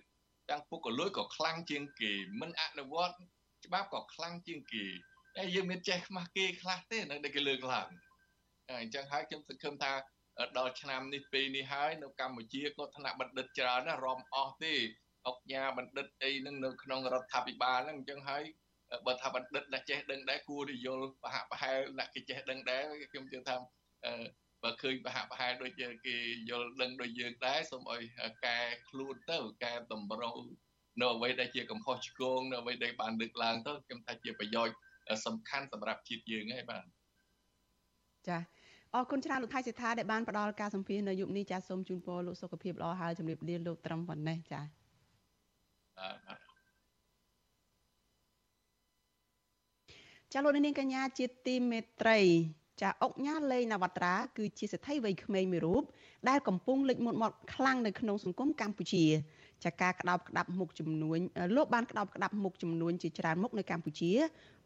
[0.50, 3.16] ទាំងពុកក៏លួយក៏ខ្លាំងជាងគេមិនអនុវត្ត
[3.66, 4.84] ច្បាប់ក៏ខ្លាំងជាងគេ
[5.36, 7.88] ហើយយើងមានចេះខ្មាស់គេខ្លះទេនៅដែលគេលើកឡើង
[8.80, 9.92] អញ្ចឹងហើយខ្ញុំសង្ឃឹមថា
[10.58, 14.74] ដល់ឆ្នាំនេះពេលនេះហើយនៅកម្ពុជាក៏ថ្នាក់បណ្ឌិតច្រើនណាស់រំអស់ទេ
[15.26, 18.44] អុកញ៉ាបណ្ឌិតអីហ្នឹងនៅក្នុងរដ្ឋាភិបាលហ្នឹងអញ្ចឹងហើយ
[19.06, 22.82] បើថាបណ្ឌិតដែលចេះដឹងដែរគួរនិយល់បហប្រហែលអ្នកគេចេះដឹងដែរ
[23.12, 23.56] ខ្ញុំជឿថា
[24.62, 25.72] បើឃើញបហប្រហែលដូច
[26.06, 26.16] គេ
[26.50, 28.02] យល់ដឹងដូចយើងដែរសូមឲ្យ
[28.46, 28.58] កែ
[28.88, 30.38] ខ្លួនទៅកែតម្រូវ
[31.00, 34.76] នៅអ្វីដែលជាកំហុសឆ្គងនៅអ្វីដែលបានលើកឡើងទៅខ្ញុំថាជាប្រយោជន៍
[35.26, 36.84] សំខាន់សម្រាប់ជាតិយើងហើយបាទ
[38.28, 38.38] ចា
[38.94, 44.83] អរគុណច្រើនលោកថៃសិដ្ឋាដែលបានផ្ដល់ការសម្ភាសនៅយុគនេះចាសូមជូនពរលោកសុខភាពល្អហើយជម្រាបលាលោកត្រឹមប៉ុណ្ណេះចាបាទ
[50.32, 52.20] ចាលោកនាងកញ្ញាជាទីមេត្រី
[52.82, 55.82] ចាអុកញ៉ាលេងនវត្រាគឺជាសិទ្ធិវ័យក្មេងមួយរូប
[56.28, 59.04] ដែលកំពុងលេចមុតមាត់ខ្លាំងនៅក្នុងសង្គមកម្ពុជា
[59.64, 61.18] ចាការក្តោបក្តាប់មុខចំនួន
[61.56, 64.10] លោកបានក្តោបក្តាប់មុខចំនួនជាច្រើនមុខនៅកម្ពុជា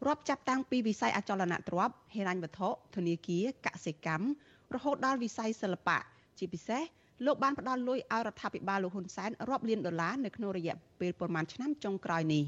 [0.07, 4.27] រាប់ចាប់តាំងពីវិស័យអចលនទ្រព្យហិរញ្ញវត្ថុធនាគារកសិកម្ម
[4.75, 5.97] រហូតដល់វិស័យសិល្បៈ
[6.37, 6.83] ជាពិសេស
[7.25, 12.43] លោកបានផ្ដល់លុយឲ្យរដ្ឋាភិបាលលោកហ៊ុនសែនរាប់លានដុល្លារនៅក្នុងរយៈពេលប្រមាណឆ្នាំចុងក្រោយនេះ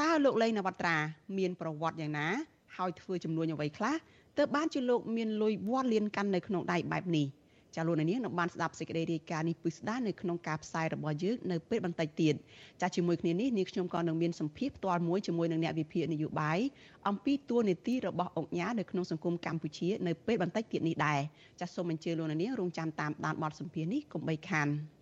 [0.00, 0.96] តើលោកលេងនវត្រា
[1.38, 2.26] មានប្រវត្តិយ៉ាងណា
[2.76, 3.94] ហើយធ្វើចំនួនអ្វីខ្លះ
[4.38, 7.26] ទើបបានជាលោកមានលុយវាត់លៀនកាន់នៅក្នុងដៃបែបនេះ
[7.76, 12.34] ចាលោកនាងនឹងបានស្ដាប់សេចក្តីរាយការណ៍នេះពិស្ដានៅក្នុងការផ្សាយរបស់យើងនៅពេលបន្តិចទៀត
[12.80, 16.58] ចាជាមួយគ្នានេះនាងខ្ញុំក៏នឹងមានសម្ភារផ្ទាល់មួយជាមួយនឹងអ្នកវិភាគនយោបាយ
[17.08, 21.20] អំពីទួលនីតិរបស់អង្គញានៅក្នុងសង្គមកម្ពុជានៅពេលបន្តិចទៀតនេះដែរ
[21.60, 24.68] ចាសូមអញ្ជើញលោកនាងរងចាំតាមដានបទសម្ភារនេះកុំបីខាន។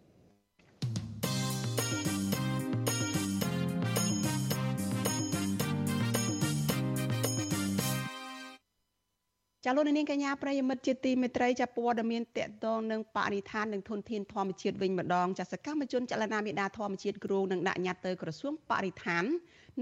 [9.66, 19.24] ចាលោកនាងកញ្ញាប្រិយមិត្តជាទីមេត្រីចាព័ត៌មានតកតងនឹងបរិស្ថាននិងធនធានធម្មជាតិវិញម្ដងចាសកម្មជនចលនាមេដាធម្មជាតិគ្រូនឹងដាក់ញត្តិទៅក្រសួងបរិស្ថាន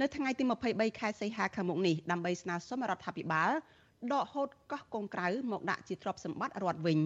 [0.00, 3.50] នៅថ្ងៃទី23ខែសីហាខាងមុខនេះដើម្បីស្នើសុំរដ្ឋាភិបាល
[4.12, 6.98] ដកហូតកោះកុងក្រៅមកដាក់ជាទ្រព្យសម្បត្តិរដ្ឋវិញ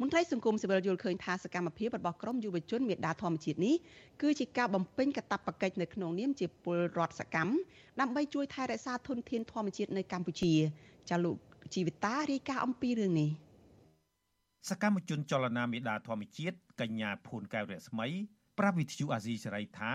[0.00, 3.74] មន្ត្រីសង្គមស៊ីវិលយល់ឃើញថាសកម្មភាពរបស់ក្រមយុវជនមេដាធម្មជាតិនេះ
[4.22, 7.52] គឺជាការបំពេញកាតព្វកិច្ចនៅក្នុងនាមជាពលរដ្ឋសកម្ម
[8.00, 10.52] ដើម្បីជួយថែរក្សាធនធានធម្មជាតិនៅកម្ពុជា
[11.10, 11.38] ចាលោក
[11.74, 13.30] ជីវិតារាយការណ៍អំពីរឿងនេះ
[14.68, 18.06] សកម្មជនចលនាមេដាធម្មជាតិកញ្ញាភួនកែវរស្មី
[18.58, 19.92] ប្រាប់វិទ្យុអាស៊ីសេរីថា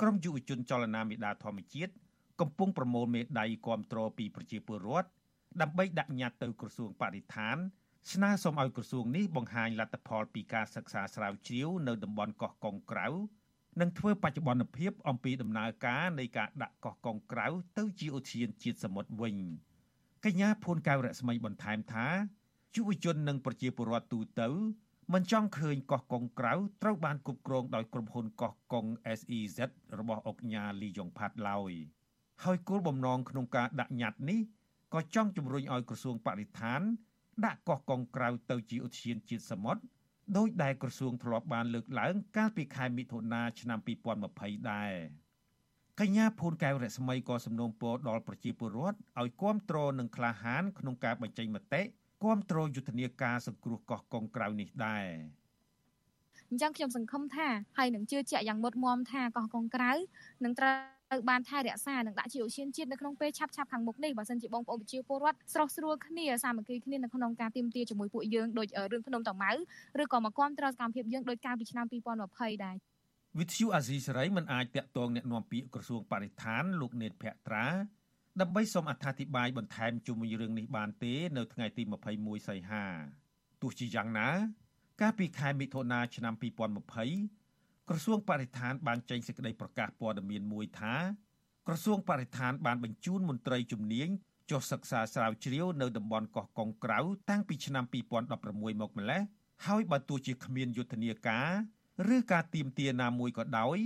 [0.00, 1.92] ក្រមយុវជនចលនាមេដាធម្មជាតិ
[2.40, 5.08] កំពុងប្រមូលមេដាយគាំទ្រពីប្រជាពលរដ្ឋ
[5.60, 7.56] ដើម្បីដាក់ញត្តិទៅក្រសួងបរិស្ថាន
[8.12, 13.08] ស្នើសុំឲ្យក្រសួងនេះបង្ហាញលទ្ធផលពីការសិក្សាស្រាវជ្រាវនៅតំបន់កោះកុងក្រៅ
[13.80, 17.46] និងធ្វើបច្ចុប្បន្នភាពអំពីដំណើរការនៃការដាក់កោះកុងក្រៅ
[17.78, 19.36] ទៅជាឧទ្យានជាតិសមុទ្រវិញ។
[20.24, 22.06] កញ្ញាភួនកៅរស្មីបន្ថែមថា
[22.74, 24.48] យុវជននិងប្រជាពលរដ្ឋទូទៅ
[25.12, 28.86] មិនចង់ឃើញកោះកុងក្រៅត្រូវបានគ្រប់គ្រងដោយក្រុមហ៊ុនកោះកុង
[29.18, 29.58] SEZ
[29.98, 31.72] របស់អុកញ៉ាលីយ៉ុងផាត់ឡើយ
[32.44, 34.40] ហើយគោលបំណងក្នុងការដាក់ញត្តិនេះ
[34.94, 36.80] ក៏ចង់ជំរុញឲ្យក្រសួងបរិស្ថាន
[37.44, 39.82] ដាក់កោះកុងក្រៅទៅជាឧទ្យានជាតិសមុទ្រ
[40.36, 43.78] ដោយដែលក្រសួងធ្លាប់បានលើកឡើង កាលពីខែមិថុនាឆ្នាំ
[44.24, 44.94] 2020ដែរ។
[46.00, 51.82] កញ្ញាភូនកែវរស្មីក៏សំណូមពរដល់ប្រជាពលរដ្ឋឲ្យគ្រប់គ្រងនិងក្លាហានក្នុងការបញ្ចេញមតិ
[52.22, 55.06] គ្រប់គ្រងយុទ្ធនាការសង្គ្រោះកោះកុងក្រៅនេះដែរ
[56.50, 59.92] អញ្ចឹងខ្ញុំសង្ឃឹមថាហើយនឹងជឿជាក់យ៉ាងមុតមមថាកោះកុងក្រៅ
[60.44, 60.74] នឹងត្រូវ
[61.30, 69.52] បានថែរក្សានិងដាក់ជាឧស្សាហជាតិនៅក្នុងពេលឆាប់ឆាប់ខាងមុខនេះបើសិនជាបងប្អូនប្រជាពលរដ្ឋស្រស់ស្រួលគ្នាសាមគ្គីគ្នានៅក្នុងការទៀមទាជាមួយពួកយើងដូចរឿងភ្នំតាម៉ៅ
[70.02, 71.86] ឬក៏មកគ្រប់គ្រងសកម្មភាពយើងដោយកាលពីឆ្នាំ
[72.26, 72.76] 2020ដែរ
[73.39, 77.65] វិទ្យុអាស៊ីសេរីមិនអាចតាក់ទងแนะនាំពាក្យក្រសួងបរិស្ថានលោកនេតភក្ត្រា
[78.41, 81.83] ដើម្បីសូមអត្ថាធិប្បាយបន្ថែមជុំវិញរឿងនេះបានទេនៅថ្ងៃទី
[82.15, 82.85] 21សីហា
[83.61, 84.29] ទោះជាយ៉ាងណា
[85.01, 90.95] កាលពីខែមិថុនាឆ្នាំ2020ក្រសួងបរិស្ថានបានចេញសេចក្តីប្រកាសព័ត៌មានមួយថា
[91.67, 94.07] ក្រសួងបរិស្ថានបានបញ្ជូនមន្ត្រីជំនាញ
[94.51, 99.21] ចុះសិក្សាស្រាវជ្រាវនៅតំបន់កោះកុងក្រៅតាំងពីឆ្នាំ2016មកម្លេះ
[99.65, 101.49] ហើយបើទោះជាគ្មានយុទ្ធនាការ
[102.14, 103.78] ឬការទៀមទាណាមួយក៏ដោយ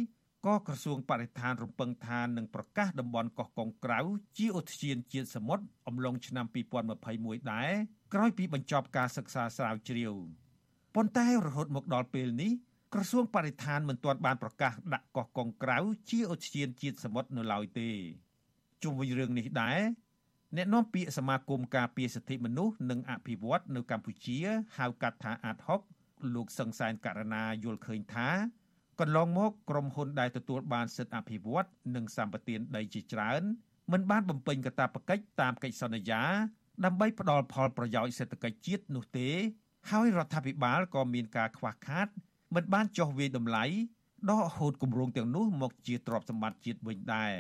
[0.47, 4.01] ក៏ក្រសួងបរិស្ថានរំពឹងថានឹងប្រកាសតំបន់កោះកុងក្រៅ
[4.39, 6.47] ជាឧទ្យានជាតិសមុទ្រអំឡុងឆ្នាំ
[6.99, 7.71] 2021ដែរ
[8.15, 10.15] ក្រោយពីបញ្ចប់ការសិក្សាស្រាវជ្រាវ
[10.95, 12.53] ប៉ុន្តែរហូតមកដល់ពេលនេះ
[12.95, 15.79] ក្រសួងបរិស្ថានមិនទាន់បានប្រកាសដាក់កោះកុងក្រៅ
[16.11, 17.91] ជាឧទ្យានជាតិសមុទ្រនៅឡើយទេ
[18.83, 19.81] ជុំវិញរឿងនេះដែរ
[20.57, 24.39] អ្នកនាំពាក្យសមាគមការពារសិទ្ធិមនុស្សនិងអភិវឌ្ឍនៅកម្ពុជា
[24.79, 25.81] ហៅកាត់ថាអាតហុក
[26.35, 28.29] លោកសង្សានករណាយល់ឃើញថា
[29.01, 33.43] កន្លងមកក្រុមហ៊ុនដែលទទួលបានសិទ្ធិអភិវឌ្ឍនិងសម្បត្តិដីជាច្រើន
[33.93, 36.23] មិនបានបំពេញកាតព្វកិច្ចតាមកិច្ចសន្យា
[36.85, 39.29] ដើម្បីផ្ដល់ផលប្រយោជន៍សេដ្ឋកិច្ចជាតិនោះទេ
[39.91, 42.09] ហើយរដ្ឋាភិបាលក៏មានការខ្វះខាត
[42.55, 43.65] មិនបានចោះវាយតម្លៃ
[44.31, 47.35] ដកហូតគម្រោងទាំងនោះមកជាទ្រព្យសម្បត្តិជាតិវិញដែរ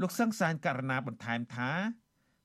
[0.00, 1.70] លោកសង្សានករណាបន្ថែមថា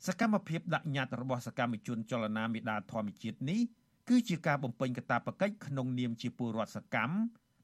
[0.08, 3.62] សកម្មភាពដាក់ញត្តិរបស់សកម្មជនចលនាមេដាធម្មជាតិនេះ
[4.10, 7.16] គឺជាការបំពេញកាតព្វកិច្ចក្នុងនាមជាពលរដ្ឋសកម្ម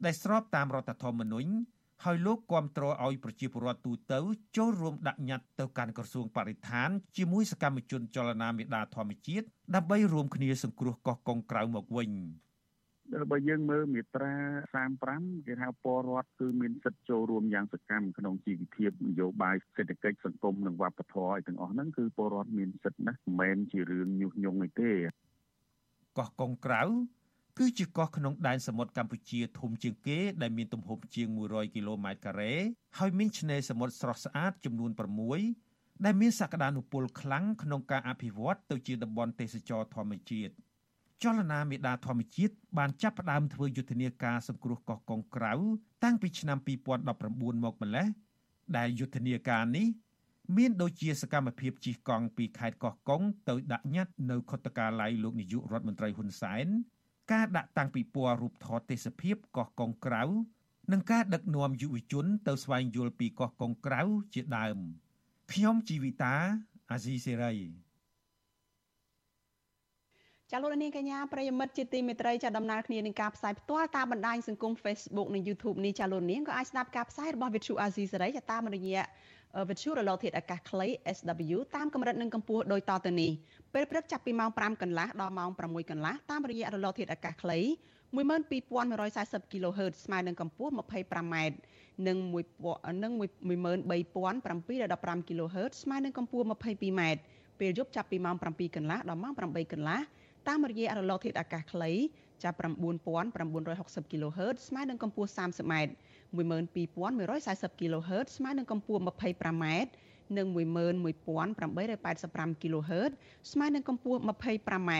[0.05, 1.51] ដែលស្របតាមរដ្ឋធម្មនុញ្ញ
[2.05, 4.19] ហើយលោកគាំទ្រឲ្យប្រជាពលរដ្ឋទូទៅ
[4.57, 12.11] ចូលរួមដាក់ញត្តិទៅកាន់ក្រសួងបរិស្ថានជាមួយសកម្មជនចលនាមេដាធម្មជាតិដើម្បីរួមគ្នាសង្គ្រោះកោះកុងក្រៅមកវិញ
[13.31, 14.33] បើយើងមើលមាត្រា
[14.89, 24.91] 35គេហៅពលរដ្ឋគឺមានសិទ្ធិចូលរួមយ៉ាងសកម្មក្នុងជីវភាពនយោបាយសេដ្ឋកិច្ចសង្គមនិងវប្បធម៌ឲ្យទាំងអស់ហ្នឹងគឺពលរដ្ឋមានសិទ្ធិណាស់មិនមែនជារឿងញុះញង់អីទេ
[26.19, 26.83] កោះកុងក្រៅ
[27.57, 32.53] គឺជាកោះក្នុងដែនសមុទ្រកម្ពុជាធំជាងគេដែលមានទំហំជាង100គីឡូម៉ែត្រការ៉េ
[32.97, 34.91] ហើយមានឆ្នេរសមុទ្រស្រស់ស្អាតចំនួន
[35.47, 40.53] 6ដែលមានសក្តានុពលខ្លាំងក្នុងការអភិវឌ្ឍទៅជាតំបន់ទេសចរធម្មជាតិ
[41.23, 45.53] ចលនាមេដាធម្មជាតិបានចាប់ផ្ដើមធ្វើយុទ្ធនាការសង្គ្រោះកោះកុងក្រៅ
[46.03, 46.57] តាំងពីឆ្នាំ
[47.05, 48.07] 2019មកម្លេះ
[48.77, 49.87] ដែលយុទ្ធនាការនេះ
[50.57, 56.67] មានដូចជាសកម្មភាពជិះកង់ពីខេត្តកោះកុងទៅដាក់ញត្តិនៅខុទ្ទកាល័យលោកនាយករដ្ឋមន្ត្រីហ៊ុនសែន
[57.31, 60.23] ការដាក់តាំងពិព័រណ៍រូបថតទេសភាពកោះកុងក្រៅ
[60.91, 64.01] និងការដឹកនាំយុវជនទៅស្វែងយល់ពីកោះកុងក្រៅ
[64.33, 64.77] ជាដើម
[65.51, 66.35] ខ្ញុំជីវិតា
[66.91, 67.55] អាស៊ីសេរី
[70.51, 79.03] ចាលោកនាងកញ្ញាប្រិយមិត្តជាទីមេត្រីចាដំណើរគ្នានឹងការផ្សាយផ្ទាល់តាមបណ្ដាញសង្គម Facebook និង YouTube នេះចាលោកនាងក៏អាចស្ដាប់ការផ្សាយរបស់ Vithu Azizi សេរីតាមរយៈ
[79.69, 83.31] វិទ្យុរលកធាតុអាកាសខ្លី SW តាមកម្រិតនិងកម្ពស់ដូចតទៅនេះ
[83.73, 87.59] ពេលព្រឹកចាប់ពីម៉ោង5កន្លះដល់ម៉ោង6កន្លះតាមរយៈរលកធាតុអាកាសខ្លី
[88.15, 91.35] 12140 kHz ស្មើនឹងកម្ពស់ 25m
[92.07, 92.17] និង
[92.61, 97.01] 1និង13715 kHz ស្មើនឹងកម្ពស់ 22m
[97.59, 99.99] ពេលយប់ចាប់ពីម៉ោង7កន្លះដល់ម៉ោង8កន្លះ
[100.47, 101.91] តាមរយៈរលកធាតុអាកាសខ្លី
[102.43, 105.73] ចាប់9960 kHz ស្មើនឹងកម្ពស់ 30m
[106.37, 109.65] 12140 kHz ស្មើនឹងកម្ពស់ 25m
[110.37, 113.11] និង11885 kHz
[113.51, 114.91] ស្មើនឹងកម្ពស់ 25m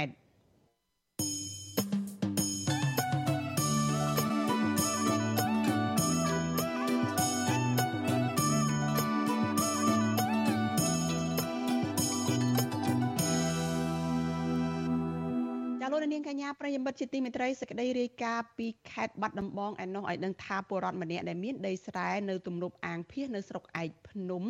[16.29, 24.43] កនាងកញ្ញាប្រិយមិត្តជាទីមេត្រីសេចក្តីរាយការណ៍ពីខេត្តបាត់ដំបងឯណោះឲ្យដឹងថាពលរដ្ឋម្នាក់ដែលមានដីស្រែនៅទំនប់អាងភៀសនៅស្រុកឯកភ្នំ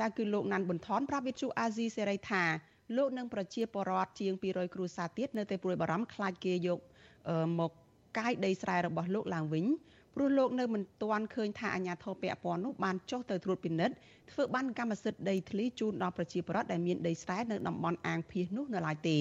[0.00, 2.44] ចាគឺលោកណាន់ប៊ុនថនប្រាប់វិទ្យុអាស៊ីសេរីថា
[2.96, 6.80] លោកនឹងប្រជាពលរដ្ឋជាង200គ្រួសារទៀតនៅតែព្រួយបារម្ភខ្លាចគេយក
[7.60, 7.72] មក
[8.18, 9.64] កាយដីស្រែរបស់លោកឡើងវិញ
[10.14, 13.94] ព្រោះលោកនៅមិនទាន់ឃើញថាអាជ្ញាធរពាក់ព័ន្ធនោះបានចុះទៅត្រួតពិនិត្យ
[14.32, 19.18] ធ្វើបានកម្មសិទ្ធិដីធ្លីជូនដល់ប្រជាពលរដ្ឋដែលមានដីស្រែនៅតំបន់អាងភៀសនោះនៅឡើយទេ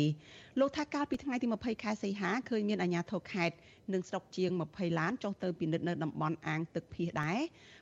[0.60, 3.56] លោកថាកាលពីថ្ងៃទី20ខែសីហាឃើញមានអាជ្ញាធរខេត្ត
[3.94, 7.40] និងស្រុកជាង20ឡានចុះទៅពិនិត្យនៅតំបន់អាងទឹកភៀសដែរ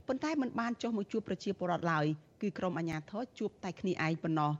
[0.08, 2.06] ប៉ុន្តែមិនបានចុះមកជួបប្រជាពលរដ្ឋឡើយ
[2.42, 4.52] គឺក្រុមអាជ្ញាធរជួបតែគ្នាឯងប៉ុណ្ណោះ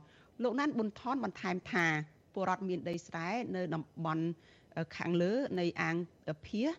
[0.42, 1.86] លោកណានប៊ុនថនបន្ថែមថា
[2.34, 4.24] ពលរដ្ឋមានដីស្រែនៅតំបន់
[4.96, 5.96] ខាងលើនៃអាង
[6.46, 6.70] ភៀស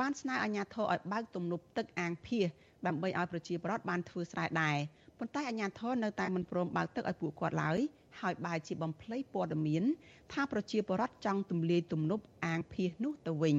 [0.00, 2.48] បានស្នើអាជ្ញាធរឲ្យបើកទំនប់ទឹកអាងភៀស
[2.86, 4.76] ដើម្បីឲ្យប្រជាពលរដ្ឋបានធ្វើស្រែដែរ
[5.18, 7.78] ប៉ុន្តែអាជ្ញាធរនៅតែមិនព្រមបើកទឹកឲ្យពួកគាត់ឡើយ
[8.20, 9.84] ហើយបែរជាបំភ្លៃព័ត៌មាន
[10.32, 13.56] ថាប្រជាពលរដ្ឋចង់ទម្លាយទំនប់អាងភៀសនោះទៅវិញ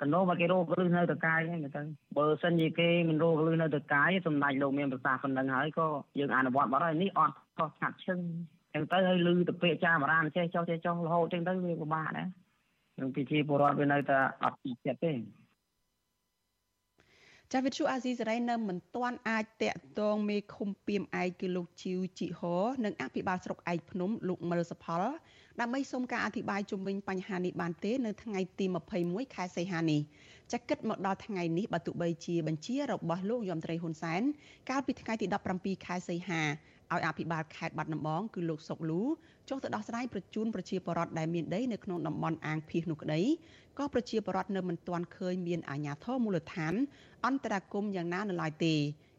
[0.00, 1.82] កណ្ដោមកគេរកលឺនៅតកាយហ្នឹងទៅ
[2.16, 5.86] បើសិនជាគេមិនរកលឺនៅតកាយសម្ដេចលោកមានប្រសាសន៍ប៉ុណ្ណឹងហើយក៏
[6.18, 8.18] យើងអនុវត្តបាត់ហើយនេះអត់ខុសឆាត់ឈឹង
[8.74, 12.28] ចឹងទៅហើយលឺទៅពេកចាបរានចេះចុះចេះចុះរហូតចឹងទៅវាពិបាកដែរ
[13.00, 15.14] នឹងពិធីពលរដ្ឋវានៅតែអត់ពីចិត្តទេ
[17.52, 22.40] ចាវិទ្យុអាស៊ីសេរីនៅមិនទាន់អាចតាក់ទងមេឃុំពីមឯកគឺលោកជីវជីហ
[22.84, 25.02] និងអភិបាលស្រុកឯកភ្នំលោកមិលសផល
[25.60, 28.66] ដើម្បីសូមការអធិប្បាយជុំវិញបញ្ហានេះបានទេនៅថ្ងៃទី
[29.00, 30.00] 21ខែសីហានេះ
[30.52, 34.22] ចាគិតមកដល់ថ្ងៃនេះបើទោះបីជាបញ្ជារបស់លោកយមត្រីហ៊ុនសែន
[34.70, 36.42] កាលពីថ្ងៃទី17ខែសីហា
[36.94, 39.02] ឲ្យអភិបាលខេត្តបាត់ដំបងគឺលោកសុកលូ
[39.48, 43.20] ចុះទៅដោះស្រាយប្រជូនប្រជាពលរដ្ឋដែលមានដីនៅក្នុងតំបន់អាងភៀសនោះក្តី
[43.78, 46.74] ក៏ប្រជាពលរដ្ឋនៅមិនទាន់ឃើញមានអាជ្ញាធរមូលដ្ឋាន
[47.26, 48.74] អន្តរាគមយ៉ាងណានៅឡើយទេ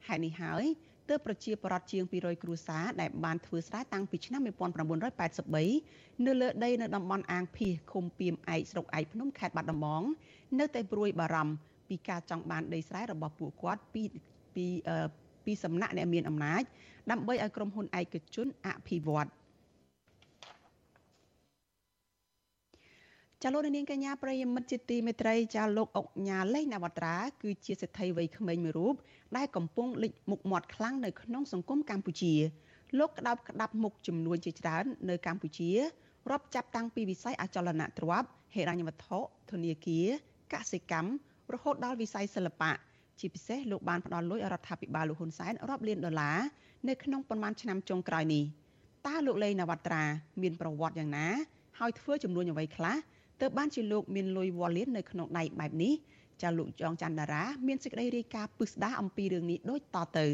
[0.07, 0.63] ហេតុនេះហើយ
[1.09, 10.03] ទើបប្រជាពលរដ្ឋជាង200គ្រួសារដែលបានធ្វើស្រែតាំងពីឆ្នាំ1983នៅលើដីនៅតំបន់អាងភៀសឃុំពីមឯកស្រុកឯកភ្នំខេត្តបាត់ដំបង
[10.59, 11.53] នៅតែព្រួយបារម្ភ
[11.89, 14.03] ពីការចង់បានដីស្រែរបស់ពួកគាត់ពី
[14.55, 14.65] ពី
[15.47, 16.63] ពីសំណាក់អ្នកមានអំណាច
[17.11, 19.29] ដើម្បីឲ្យក្រុមហ៊ុនឯកជនអភិវឌ្ឍ
[23.43, 28.95] ចាលោកនាងកញ្ញាប្រិយមិត្តជាទីមេត្រីចាលោកអុកញ៉ាលេងនវត្រាគឺជាសេដ្ឋីវ័យក្មេងមួយរូប
[29.37, 32.33] ដែលកំពុងលេចមុខមាត់ខ្លាំងនៅក្នុងសង្គមកម្ពុជា
[32.99, 35.69] លោកក្តោបក្តាប់មុខចំនួនជាច្រើននៅកម្ពុជា
[36.31, 39.19] រាប់ចាប់តាំងពីវិស័យអចលនទ្រព្យហិរញ្ញវត្ថុ
[39.51, 40.07] ធនាគារ
[40.53, 41.11] កសិកម្ម
[41.53, 42.71] រហូតដល់វិស័យសិល្បៈ
[43.19, 46.37] ជាពិសេសលោកបានផ្ដល់លុយរដ្ឋាភិបាលលោកហ៊ុនសែនរាប់លានដុល្លារ
[46.87, 48.43] នៅក្នុងប៉ុន្មានឆ្នាំចុងក្រោយនេះ
[49.07, 50.03] តើលោកលេងនវត្រា
[50.41, 51.27] មានប្រវត្តិយ៉ាងណា
[51.79, 52.95] ហើយធ្វើចំនួនអ្វីខ្លះ
[53.41, 55.93] ទើបបានជាលោកមានលុយវ៉ាលៀននៅក្នុងដៃបែបនេះ
[56.41, 60.27] ចាលោកចងច័ន្ទតារាមានសេចក្តីរាយការណ៍ពឹស្ដារអំពីរឿងនេះដូចតទៅ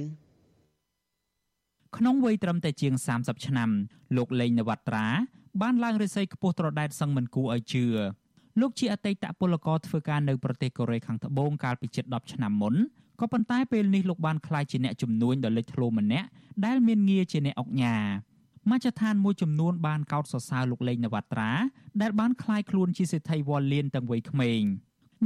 [1.98, 3.70] ក្នុងវ័យត្រឹមតែជាង30ឆ្នាំ
[4.18, 5.06] លោកលេងនវត្រា
[5.62, 7.86] បានឡើងរិស័យខ្ពស់ត្រដែតសឹងមិនគួរឲ្យជឿ
[8.60, 12.76] លោកជាអតីតពលករធ្វើការនៅប្រទេសកូរ៉េខាងត្បូងកាលពីជិត10ឆ្នាំមុន
[13.20, 16.28] ក៏ប៉ុន្តែពេលនេះលោកបានក្លាយជាអ្នកជំនួញដ៏លេចធ្លោម្នាក់
[16.66, 17.98] ដែលមានងារជាអ្នកអុកញ៉ា
[18.72, 21.52] មជ្ឈដ្ឋានមួយចំនួនបានកោតសរសើរលោកលេងនវត្រា
[22.02, 24.62] ដែលបានក្លាយខ្លួនជាសេដ្ឋីវ៉លលៀនទាំងវ័យក្មេង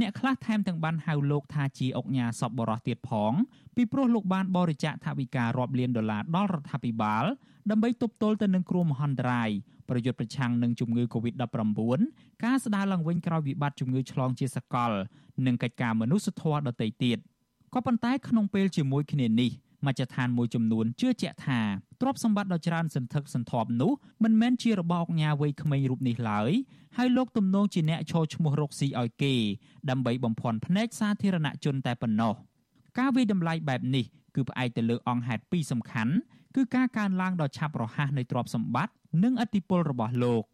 [0.00, 3.32] អ្នកខ្លះថែមទាំងបានហៅលោកថាជាអុកញ៉ាសពបរោះទៀតផង
[3.76, 7.24] ពីព្រោះលោកបានបរិច្ចាគថវិការាប់លានដុល្លារដល់រដ្ឋាភិបាល
[7.70, 9.50] ដើម្បីទប់ទល់ទៅនឹងគ្រោះមហន្តរាយ
[9.88, 12.00] ប្រយុទ្ធប្រឆាំងនឹងជំងឺ Covid-19
[12.44, 14.92] ការស្ដារឡើងវិញក្រោយវិបត្តិជំងឺឆ្លងជាសកល
[15.46, 17.18] និងកិច្ចការមនុស្សធម៌ដទៃទៀត
[17.74, 19.50] ក៏ប៉ុន្តែក្នុងពេលជាមួយគ្នានេះ
[19.86, 21.60] មជ្ឈដ្ឋានមួយចំនួនជឿជាក់ថា
[22.00, 23.92] ទ្រព្យសម្បត្តិដ៏ច្រើនសន្ធឹកសន្ធាប់នោះ
[24.24, 26.50] មិនមែនជារបស់អង្គការវ័យក្មេងរូបនេះឡើយ
[26.96, 29.34] ហើយលោកទំនងជាអ្នកឈរឈ្មោះរកស៊ីឲ្យគេ
[29.90, 32.34] ដើម្បីបំភាន់ភ្នែកសាធារណជនតែប៉ុណ្ណោះ
[32.98, 34.04] ការវិតម្លៃបែបនេះ
[34.34, 36.14] គឺផ្អែកទៅលើអង្គហេតុពីរសំខាន់
[36.58, 38.94] គឺការកើនឡើងដ៏ឆាប់រហ័សនៃទ្រព្យសម្បត្តិ
[39.24, 40.44] និងឥទ្ធិពលរបស់លោក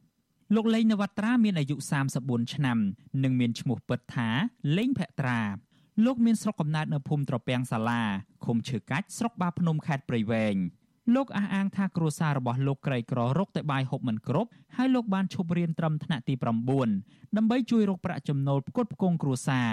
[0.55, 1.77] លោកលេងនវត្រាមានអាយុ
[2.15, 2.79] 34ឆ្នាំ
[3.23, 4.29] និងមានឈ្មោះពិតថា
[4.77, 5.41] លេងភក្ត្រា
[6.05, 8.03] លោកមានស្រុកកំណើតនៅភូមិត្រពាំងសាឡា
[8.45, 10.57] ឃុំឈើកាច់ស្រុកបាភ្នំខេត្តព្រៃវែង
[11.15, 16.35] លោកអះអាងថាគ្រួសាររបស់លោកក្រីក្ររកតែបាយហូបមិនគ្រប់ហើយលោកបានឈប់រៀនត្រឹមថ្នាក់ទី
[16.85, 19.71] 9ដើម្បីជួយរកប្រាក់ចំណូលផ្គត់ផ្គង់គ្រួសារ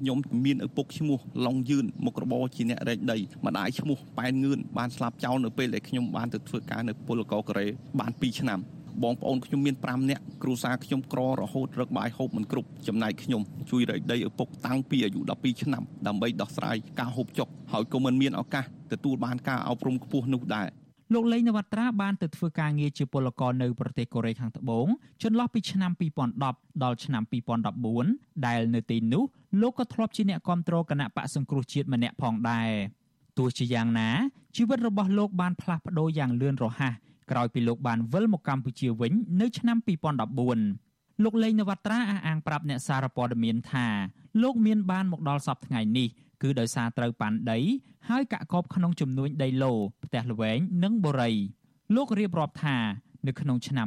[0.00, 7.66] ខ្ញុំមានឪពុកឈ្មោះឡុងយឿនមុខរបរជាអ្នករែកដីម្ដាយឈ្មោះប៉ែនងឿនបានស្លាប់ចោលនៅពេលដែលខ្ញុំបានទៅធ្វើការនៅពលករកូរ៉េ
[7.98, 8.58] បាន2ឆ្នាំ
[9.02, 20.68] បងប្អូនខ្ញុំមាន5នាក់គ្រួសារខ្ញុំក្ររហូតរឹកបាយហូបមិនគ្រប់ចំណែកខ្ញុំជួយរែកដីឪពុកតាំងពីអាយុ12ឆ្នាំដើម្បីដោះស្រាយការហូបចុកហើយក៏មិនមានឱកាសទទួលបានការអប់រំខ្ពស់នោះដែរ
[21.14, 24.86] លោកលេងនវត្រាបានទៅធ្វើការងារជាពលករនៅប្រទេសកូរ៉េខាងត្បូង
[25.22, 25.92] ចន្លោះពីឆ្នាំ
[26.36, 27.22] 2010ដល់ឆ្នាំ
[27.84, 29.24] 2014ដែលនៅទីនោះ
[29.60, 32.70] លោកក៏ធ្លាប់ជាអ្នកគ្រប់គ្រងគណៈបកសង្គ្រោះជាតិម្នាក់ផងដែរ
[33.38, 34.10] ទោះជាយ៉ាងណា
[34.56, 36.94] ជីវិតរបស់លោកបានផ្លាស់ប្ដូរយ៉ាងលឿនរហ័ស
[37.30, 39.76] ក្រោយពីលោកបានវិលមកកម្ពុជាវិញនៅឆ្នាំ
[40.50, 43.86] 2014លោកលេងនវត្រាអះអាងប្រាប់អ្នកសារព័ត៌មានថា
[44.42, 46.08] លោកមានបានមកដល់សប្តាហ៍ថ្ងៃនេះ
[46.42, 47.58] គឺដោយសារត្រូវប៉ាន់ដី
[48.08, 49.72] ហើយកាក់កបក្នុងចំនួនដីឡូ
[50.04, 51.30] ផ្ទះល្វែងនិងបូរី
[51.94, 52.76] លោករៀបរាប់ថា
[53.26, 53.86] នៅក្នុងឆ្នាំ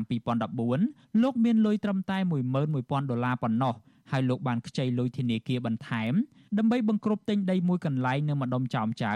[0.62, 2.18] 2014លោកមានលុយត្រឹមតែ
[2.64, 3.76] 11000ដុល្លារប៉ុណ្ណោះ
[4.12, 6.14] ហើយលោកបានខ្ចីលុយធនាគារបន្ថែម
[6.58, 9.14] ដើម្បីបង្ក្រប់ទិញដីមួយកន្លែងនៅម្ដុំចោមចៅ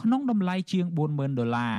[0.00, 1.76] ក្នុងតម្លៃជាង40000ដុល្លារ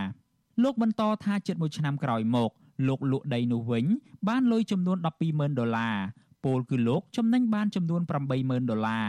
[0.63, 2.52] លោកបន្តថាជិតមួយឆ្នាំក្រោយមក
[2.88, 3.86] លោកលក់ដីនោះវិញ
[4.28, 5.96] បានលុយចំនួន120,000ដុល្លារ
[6.44, 8.02] ពលគឺលោកចំណេញបានចំនួន
[8.36, 9.08] 80,000ដុល្លារ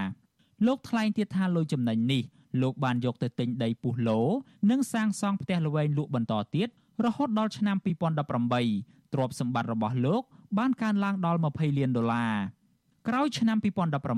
[0.66, 2.22] លោកថ្លែងទៀតថាលុយចំណេញនេះ
[2.62, 4.20] លោកបានយកទៅទិញដីពុះឡូ
[4.70, 6.68] និងសាងសង់ផ្ទះល្វែងលក់បន្តទៀត
[7.04, 10.22] រហូតដល់ឆ្នាំ2018ទ្រព្យសម្បត្តិរបស់លោក
[10.58, 12.34] បានកើនឡើងដល់20លានដុល្លារ
[13.08, 13.56] ក្រោយឆ្នាំ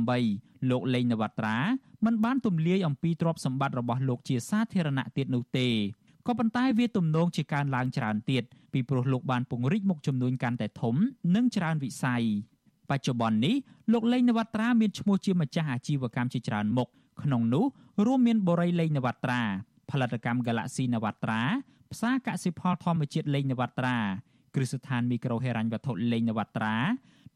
[0.05, 1.59] 2018លោកលេងនវត្រា
[2.05, 5.69] មិនបានទម្លាយអំពីទ្រព្យសម្បត្តិរបស់លោកជាសាធារណៈទៀតនោះទេ
[6.27, 10.95] ក៏ប៉ុន្តែវាទំនងជាកើនឡើងច្រើនទៀតពីព្រោះលោកបានពង្រីកមុខចំនួនកាន់តែធំ
[11.35, 12.25] និងច្រើនវិស័យ
[12.91, 13.57] បច្ចុប្បន្ននេះ
[13.93, 16.89] លោកលេងនវត្រាមានឈ្មោះជាម្ចាស់អាជីវកម្មជាច្រើនមុខ
[17.23, 17.65] ក្នុងនោះ
[18.07, 19.41] រួមមានបូរីលេងនវត្រា
[19.91, 21.41] ផលិតកម្ម Galaxy នវត្រា
[21.93, 23.97] ផ្សារកសិផលធម្មជាតិលេងនវត្រា
[24.55, 26.77] គ្រឹះស្ថានមីក្រូហិរញ្ញវត្ថុលេងនវត្រា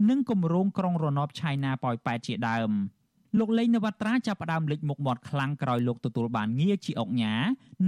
[0.08, 2.72] និងគម្រោងក្រុងរណបឆៃណាប៉ោយប៉ែតជាដើម។
[3.38, 7.34] លោកលេងនវត្រាចាប់ផ្ដើមលេចមុខមាត់ខ្លាំងក្រោយលោកទទួលបានងារជាអុកញ៉ា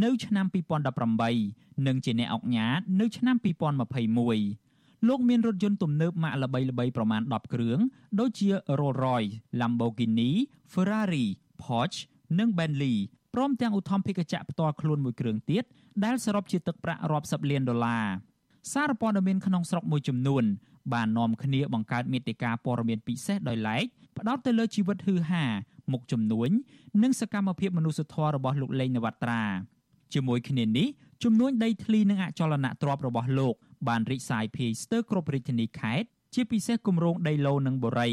[0.02, 0.46] នៅឆ្នាំ
[1.16, 2.66] 2018និងជាអ្នកអុកញ៉ា
[3.00, 4.71] នៅឆ្នាំ2021
[5.08, 7.78] លោកមានរថយន្តទំនើបម៉ាកល្បីៗប្រមាណ10គ្រឿង
[8.20, 10.30] ដូចជា Rolls-Royce, Lamborghini,
[10.72, 11.26] Ferrari,
[11.62, 12.00] Porsche
[12.38, 12.96] និង Bentley
[13.34, 15.64] ព្រមទាំងឧទ្ធម្ភាគចក្រផ្ទាល់ខ្លួនមួយគ្រឿងទៀត
[16.04, 18.06] ដែលសរុបជាទឹកប្រាក់រាប់សិបលានដុល្លារ
[18.72, 20.44] សារព័ត៌មានក្នុងស្រុកមួយចំនួន
[20.92, 23.84] បាននាំគ្នាបង្កើតមេតិការព័ត៌មានពិសេសដោយឡែក
[24.18, 25.44] ផ្ដោតទៅលើជីវិតហឺហា
[25.92, 26.50] មុខជំនួញ
[27.02, 29.42] និងសកម្មភាពមនុស្សធម៌របស់លោកលេងនវត្រា
[30.14, 30.88] ជាមួយគ្នានេះ
[31.24, 33.54] ជំនួញដីធ្លីនិងអចលនទ្រព្យរបស់លោក
[33.88, 38.10] បានរីកសាយភាយស្ទើរគ្រប់រាជធានីខេត្តជាពិសេសគម្រោងដីឡូនិងបូរី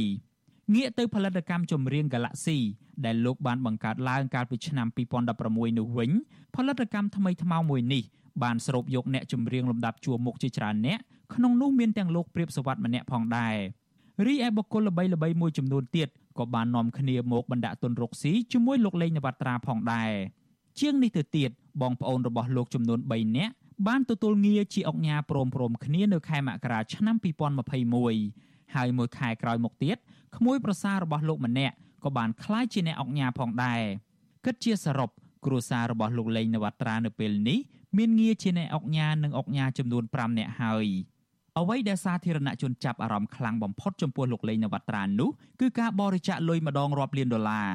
[0.76, 2.58] ងាកទៅផលិតកម្មចម្រៀង Galaxy
[3.06, 4.88] ដែលលោកបានបង្កើតឡើងកាលពីឆ្នាំ
[5.34, 6.12] 2016នោះវិញ
[6.56, 8.04] ផលិតកម្មថ្មីថ្មោងមួយនេះ
[8.44, 11.00] បានស្រូបយកអ្នកចម្រៀងលំដាប់ជួរមុខជាច្រើនអ្នក
[11.34, 13.56] ក្នុងនោះមានទាំងលោកព្រាបសវັດម្នាក់ផងដែរ
[14.26, 20.12] រីឯបុគ្គលល្បីៗមួយចំនួនទៀតក៏បាននាំគ្នាមកបណ្ដាក់ទុនរកស៊ីជាមួយលោកលេងនវត្រាផងដែរ
[20.80, 21.50] ជាងនេះទៅទៀត
[21.82, 23.54] បងប្អូនរបស់លោកចំនួន3នាក់
[23.88, 27.16] បានទទួលងារជាអង្គញាព្រមព្រមគ្នានៅខែមករាឆ្នាំ
[27.96, 29.98] 2021ហើយមួយខែក្រោយមកទៀត
[30.38, 33.82] ក្មួយប្រសាររបស់លោកម្នាក់ក៏បានក្លាយជាអ្នកអង្គញាផងដែរ
[34.46, 35.10] គិតជាសរុប
[35.46, 37.60] គ្រួសាររបស់លោកលេងនវត្រានៅពេលនេះ
[37.98, 40.88] មានងារជាអ្នកអង្គញានិងអង្គញាចំនួន5នាក់ហើយ
[41.58, 47.70] អ្វីដែលសាធារណជនចាប់អារម្មណ៍ខ្លាំងបំផុតចំពោះលោកលេងនវត្រានោះគឺការបរិច្ចាគលុយម្ដងរាប់លានដុល្លារ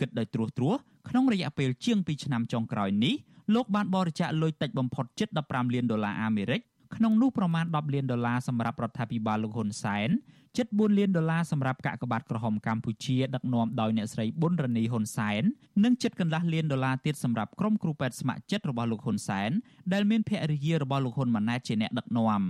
[0.00, 0.76] គិតដោយត្រួសត្រាស
[1.08, 3.14] ក្នុងរយៈពេលជាង2ឆ្នាំចុងក្រោយនេះ
[3.54, 6.60] លោកបានបរិច្ចាគលុយតិចបំផុតជិត15លានដុល្លារអាមេរិក
[6.96, 10.10] ក្នុងនោះប្រមាណ10លានដុល្លារសម្រាប់រដ្ឋាភិបាលលោកហ៊ុនសែន
[10.56, 15.42] ជិត4លានដុល្លារសម្រាប់កាកបាទក្រហមកម្ពុជាដឹកនាំដោយអ្នកស្រីប៊ុនរ៉ានីហ៊ុនសែន
[15.84, 19.50] និងជិតកន្លះលានដុល្លារទៀតសម្រាប់ក្រុមគ្រូពេទ្យស្ម័គ្រចិត្តរបស់លោកហ៊ុនសែន
[19.92, 22.42] ដែលមានភរិយារបស់លោកហ៊ុនម៉ាណែតជាអ្នកដឹកនាំ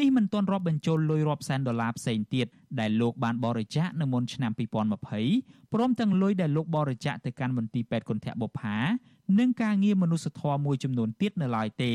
[0.00, 2.46] នេះមិនទាន់រាប់បញ្ចូលលុយរាប់សែនដុល្លារផ្សេងទៀត
[2.80, 4.52] ដែលលោកបានបរិច្ចាគនៅមុនឆ្នាំ
[5.12, 8.76] 2020ព្រមទាំងលុយដែលលោកបរិច្ចាគទៅកាន់មន្ទីរពេទ្យគុណធបុប្ផា
[9.38, 11.92] និងការងារមនុស្សធម៌មួយចំនួនទៀតនៅឡើយទេ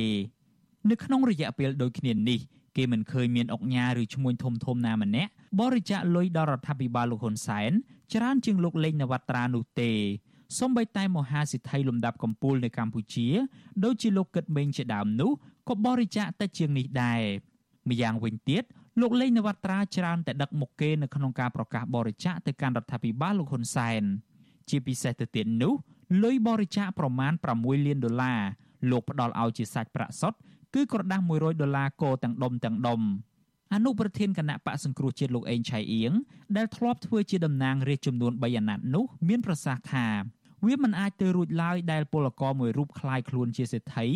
[0.89, 2.39] នៅក្នុងរយៈពេលដូចគ្នានេះ
[2.77, 7.71] គេមិនឃើញមានអុកញ៉ាឬឈ្មួញធំធំណាម្នាក់បរិច្ចាគលុយដល់រដ្ឋាភិបាលលោកហ៊ុនសែន
[8.13, 9.91] ច្រើនជាងលោកលេងនវត្រានោះទេ
[10.59, 13.27] សូម្បីតែមហាសិទ្ធិលំដាប់កំពូលនៅកម្ពុជា
[13.83, 15.31] ដូចជាលោកកឹតមេងជាដើមនោះ
[15.69, 17.21] ក៏បរិច្ចាគតិចជាងនេះដែរ
[17.89, 18.63] ម្យ៉ាងវិញទៀត
[19.01, 24.03] លោកលេងនវត្រាច្រើនតែដឹកមុខគេនៅក្នុងការប្រកាសបរិច្ចាគទៅកាន់រដ្ឋាភិបាលលោកហ៊ុនសែន
[24.69, 25.73] ជាពិសេសទៅទៀតនោះ
[26.22, 28.40] លុយបរិច្ចាគប្រមាណ6លានដុល្លារ
[28.90, 30.38] លោកផ្ដល់ឲ្យជាសាច់ប្រាក់សុទ្ធ
[30.74, 33.00] គឺក្រដាស់100ដុល្លារកោទាំងដុំទាំងដុំ
[33.74, 36.12] អនុប្រធានគណៈបកសង្គ្រោះជាតិលោកអេងឆៃអៀង
[36.56, 40.06] ដែលធ្លាប់ធ្វើជាតំណាងរាជចំនួន3អាណត្តិនោះមានប្រសាសន៍ថា
[40.66, 44.06] វាមិនអាចទៅរួចឡើយដែលពលករមួយរូបคล้ายខ្លួនជាសេដ្ឋី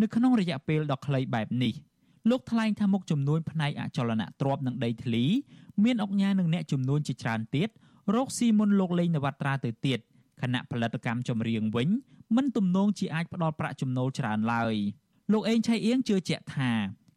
[0.00, 1.74] នៅក្នុងរយៈពេលដ៏ខ្លីបែបនេះ
[2.30, 5.24] លោកថ្លែងថាមុខចំនួនផ្នែកអចលនទ្រព្យនិងដីធ្លី
[5.84, 7.68] មានអុកញ៉ានឹងអ្នកចំនួនជាច្រើនទៀត
[8.14, 9.98] រកស៊ីមុនលោកលេងនវត្រាទៅទៀត
[10.41, 11.89] ខណៈផលិតកម្មចម្រៀងវិញ
[12.35, 14.75] មិនទំនងជាអាចផ្ដល់ប្រាក់ចំណូលច្រើនឡើយ
[15.31, 16.71] លោកអេងឆៃអៀងជឿជាក់ថា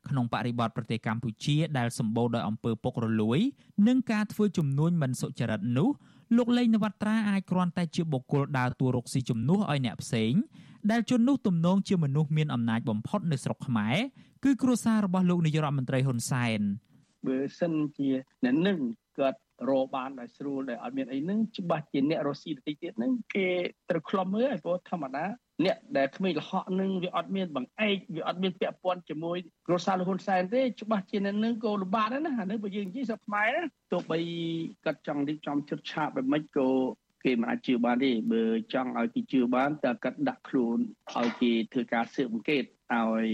[0.09, 3.39] ក្នុងបរិបទប្រទេសកម្ពុជាដែលសម្បូរដោយអំពើពុករលួយ
[3.87, 5.89] និងការធ្វើជំនួញមិនសុចរិតនោះ
[6.37, 10.33] លោកលេងនវត្រាអាចគ្រាន់តែជាបុគ្គលដើរតួរកស៊ីជំនួសឲ្យអ្នកផ្សេង
[10.91, 13.97] ដែលជននោះទំនងជាមនុស្សមានអំណាចបំផុតនៅស្រុកខ្មែរ
[14.45, 16.61] គឺគ្រួសាររបស់លោកនាយរដ្ឋមន្ត្រីហ៊ុនសែន
[17.27, 18.09] បើសិនជា
[18.45, 18.79] អ្នកនឹង
[19.19, 19.39] គាត់
[19.69, 23.49] រកបានដោយស្រួលដោយអត់មានអីហ្នឹងច្បាស់ជាអ្នករស់ស៊ីតិចទៀតហ្នឹងគេ
[23.91, 25.25] ត្រូវខ្លំមើលឲ្យព្រោះធម្មតា
[25.65, 34.19] អ្នកដែលក្មេងលហកនឹងវាអត់មានបង្អែកវាអត់មានពាក់ព័ន្ធជាមួយគ្រួសារលហ៊ុនសែនទេច្បាស់ជាអ្នកនឹងក៏លំបាកដែរណាអានេះបើយើងនិយាយស្រុកខ្មែរណាទោះបី
[34.85, 36.69] គាត់ចង់រៀបចំជិតឆាបបែបម៉េចក៏
[37.25, 38.43] គេមិនអាចជឿបានទេបើ
[38.75, 40.79] ចង់ឲ្យគេជឿបានតើគាត់ដាក់ខ្លួន
[41.15, 43.29] ឲ្យគេធ្វើការស៊ើបអង្កេតឲ្យ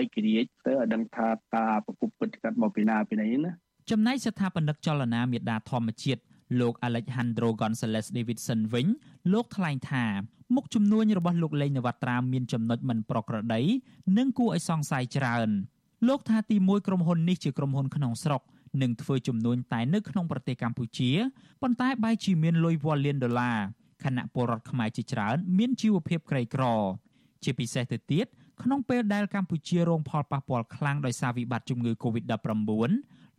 [0.00, 3.52] ឯករាជ្យទៅឲ្យដឹងថាតើប្រពុពិតគាត់មកពីណាពីណីណា
[3.90, 6.20] ចំណែកស្ថាបនិកចលនាមេដាធម្មជាតិ
[6.60, 8.86] លោក Alejandro Gonzalez Davidson វិញ
[9.32, 10.04] លោកថ្លែងថា
[10.54, 13.62] មុខជំនួញរបស់លោកលេងនវត្រាមានចំណុចមិនប្រក្រតី
[14.18, 15.48] និងគួរឲ្យសង្ស័យច្រើន
[16.08, 18.42] លោកថាទីមួយក្រុមហ៊ុននេះជាក្រុមហ៊ុនក្នុងស្រុក
[18.82, 21.10] នឹងធ្វើជំនួញតែនៅក្នុងប្រទេសកម្ពុជា
[21.62, 23.58] ប៉ុន្តែបែរជាមានលុយវ៉ាលានដុល្លារ
[24.04, 26.64] ខណៈពលរដ្ឋខ្មែរជាច្រើនមានជីវភាពក្រីក្រ
[27.44, 28.26] ជាពិសេសទៅទៀត
[28.62, 32.44] ក្នុងពេលដែលកម្ពុជារងផលប៉ះពាល់ខ្លាំងដោយសារវិបត្តិជំងឺ Covid-19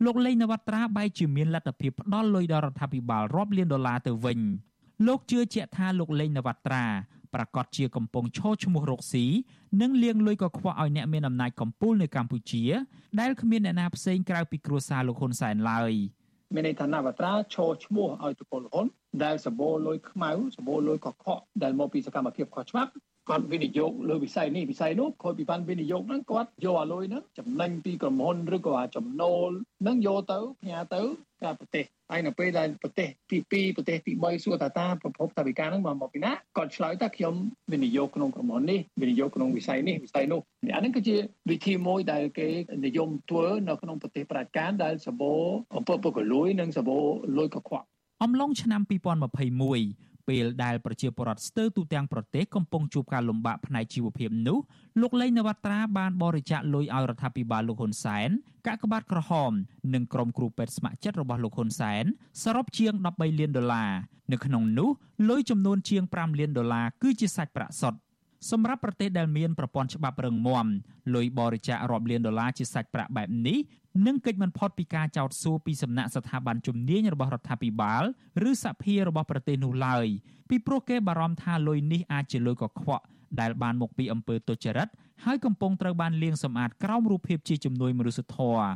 [0.04, 4.38] លោកលេងនវត្រាបែរជាមានលទ្ធភាពផ្ដល់លុយដល់រដ្ឋាភិបាលរាប់លានដុល្លារទៅវិញ
[5.06, 6.84] លោកជឿជាក់ថាលោកលេងនវត្រា
[7.34, 9.24] ប្រកាសជាកំពុងឈរឈ្មោះរកស៊ី
[9.80, 12.62] និងលៀងលុយកខ្វក់ឲ្យអ្នកមានអំណាចកំពូលនៅកម្ពុជា
[13.20, 15.92] ដែលគ្មានអ្នកណាផ្សេងក្រៅពីគ្រួសារលោកហ៊ុនសែនឡើយ
[16.54, 18.86] មានន័យថានវត្រាឈរឈ្មោះឲ្យតពលហ៊ុន
[19.24, 22.90] ដែលសម្បូរលុយខ្មៅសម្បូរលុយកខ្វក់ដែលមកពីសកម្មភាពខុសច្បាប់
[23.28, 29.50] គាត់វិនិយោគលើវិស័យនេះវិស័យនោះគាត់ពីបានវិនិយោគហ្នឹងគាត់យកអាលុយហ្នឹងចំណេញពីក្រុមហ៊ុនឬក៏អាចំណូល
[29.82, 31.02] ហ្នឹងយកទៅផ្ញើទៅ
[31.42, 37.34] កាប្រទេសហើយនៅពេលដែលប្រទេសទី2ប្រទេសទី3សួរតាតាប្រភពតាវិការហ្នឹងមកមកពីណាគាត់ឆ្លើយថាខ្ញុំ
[37.72, 40.40] វិនិយោគក្នុងក្រុមហ៊ុននេះវិនិយោគក្នុងវិស័យនេះវិស័យនោះ
[40.74, 41.16] អាហ្នឹងគឺជា
[41.50, 42.48] វិធីមួយដែលគេ
[42.86, 45.42] និយមធ្វើនៅក្នុងប្រទេសប្រជាការដែលសម្បូរ
[45.76, 47.04] អំពើពុករលួយនិងសម្បូរ
[47.38, 47.86] លុយកខ្វក់
[48.24, 54.58] អំឡុងឆ្នាំ2021 ពេលដែលប្រជាពលរដ្ឋស្ទើរទូទាំងប្រទេសកំពុងជួបការលំបាកផ្នែកជីវភាពនោះ
[55.00, 58.28] លោកលេងនវត្រាបានបរិច្ចាគលុយឲ្យរដ្ឋាភិបាលលោកហ៊ុនសែន
[58.66, 59.52] កាកបាទក្រហម
[59.94, 62.04] និងក្រុមគ្រូពេទ្យស្ម័គ្រចិត្តរបស់លោកហ៊ុនសែន
[62.42, 63.90] សរុបជាង13លានដុល្លារ
[64.32, 64.90] នៅក្នុងនោះ
[65.28, 67.98] លុយចំនួនជាង5លានដុល្លារគឺជាសាច់ប្រាក់សុទ្ធ
[68.50, 70.66] សម្រាប់ប្រទេសដែលមានប្រព័ន្ធច្បាប់រឹងមាំ
[71.14, 73.58] លុយបរិច្ចាគរាប់លានដុល្លារជាសាច់ប្រាក់បែបនេះ
[74.06, 78.02] នឹងកិច្ចមិនផុតពីការចោទសួរពីសំណាក់ស្ថាប័នជំនាញរបស់រដ្ឋាភិបាល
[78.48, 80.06] ឬសភារបស់ប្រទេសនោះឡើយ
[80.48, 83.04] ពីព្រោះគេបារម្ភថាលុយនេះអាចជាលុយកខ្វក់
[83.40, 84.88] ដែលបានមកពីអំពើទុច្ចរិត
[85.24, 88.66] ហើយកំពុងត្រូវបានលាងសម្អាតក្រោមរូបភាពជាជំនួយមនុស្សធម៌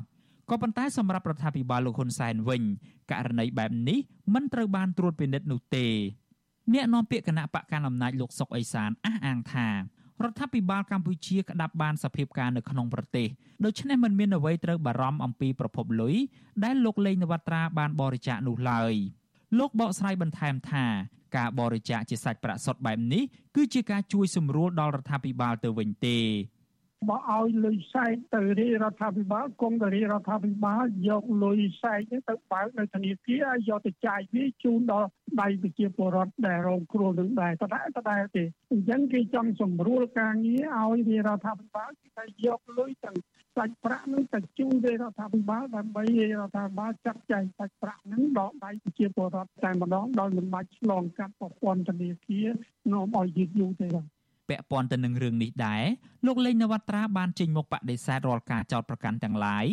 [0.51, 2.63] ក៏ប៉ុន្តែសម្រាប់រដ្ឋាភិបាលលោកហ៊ុនសែនវិញ
[3.11, 3.99] ករណីបែបនេះ
[4.35, 5.87] មិនត្រូវបានត្រួតពិនិត្យនោះទេ
[6.73, 9.69] អ្នកនាំពាក្យគណៈបកកណ្ដាលអំណាចលោកសុកអេសានអះអាងថា
[10.25, 13.29] រដ្ឋាភិបាលកម្ពុជាក្តាប់បានសភាពការនៅក្នុងប្រទេស
[13.65, 16.15] ដូច្នេះមិនមានអ្វីត្រូវបារម្ភអំពីប្រភពលុយ
[16.65, 18.95] ដែលលោកលេងនវត្រាបានបរិច្ចាគនោះឡើយ
[19.59, 20.87] លោកបកស្រាយបន្ថែមថា
[21.37, 23.23] ការបរិច្ចាគជាសាច់ប្រាក់សុទ្ធបែបនេះ
[23.57, 26.19] គឺជាការជួយសម្រួលដល់រដ្ឋាភិបាលទៅវិញទេ
[27.09, 35.09] បើឲ្យលុយសែកទៅរាជរដ្ឋាភិបាលគង់ទៅរាជរដ្ឋាភិបាលយកលុយសែកនេះទៅបើកនៅធនាគារហើយយកទៅចាយវាជូនដល់
[35.41, 43.17] ដៃប្រជាពលរដ្ឋដែលរងគ្រោះនឹងដែរតតែតតែទេអញ្ចឹងគេចង់សម្រួលការងារឲ្យរាជរដ្ឋាភិបាលគេយកលុយទាំង
[43.57, 52.49] សាច់ប្រាក់នឹងទៅជូនរាជរដ្ឋាភិបាលដើម្បីរាជរដ្ឋាភិបាលចាត់ចែងសាច់ប្រាក់នឹងដល់ដៃប្រជាពលរដ្ឋតែម្ដងដោយមិនបាច់ឆ្លងកាត់ប្រព័ន្ធធនាគារ
[52.93, 54.07] នាំឲ្យយឺតយូរទេបាទ
[54.49, 55.85] ពាក់ព័ន្ធទៅនឹងរឿងនេះដែរ
[56.27, 59.67] លោកលេងនវត្រាបានចេញមុខបដិសេធរាល់ការចោទប្រកាន់ទាំងឡាយ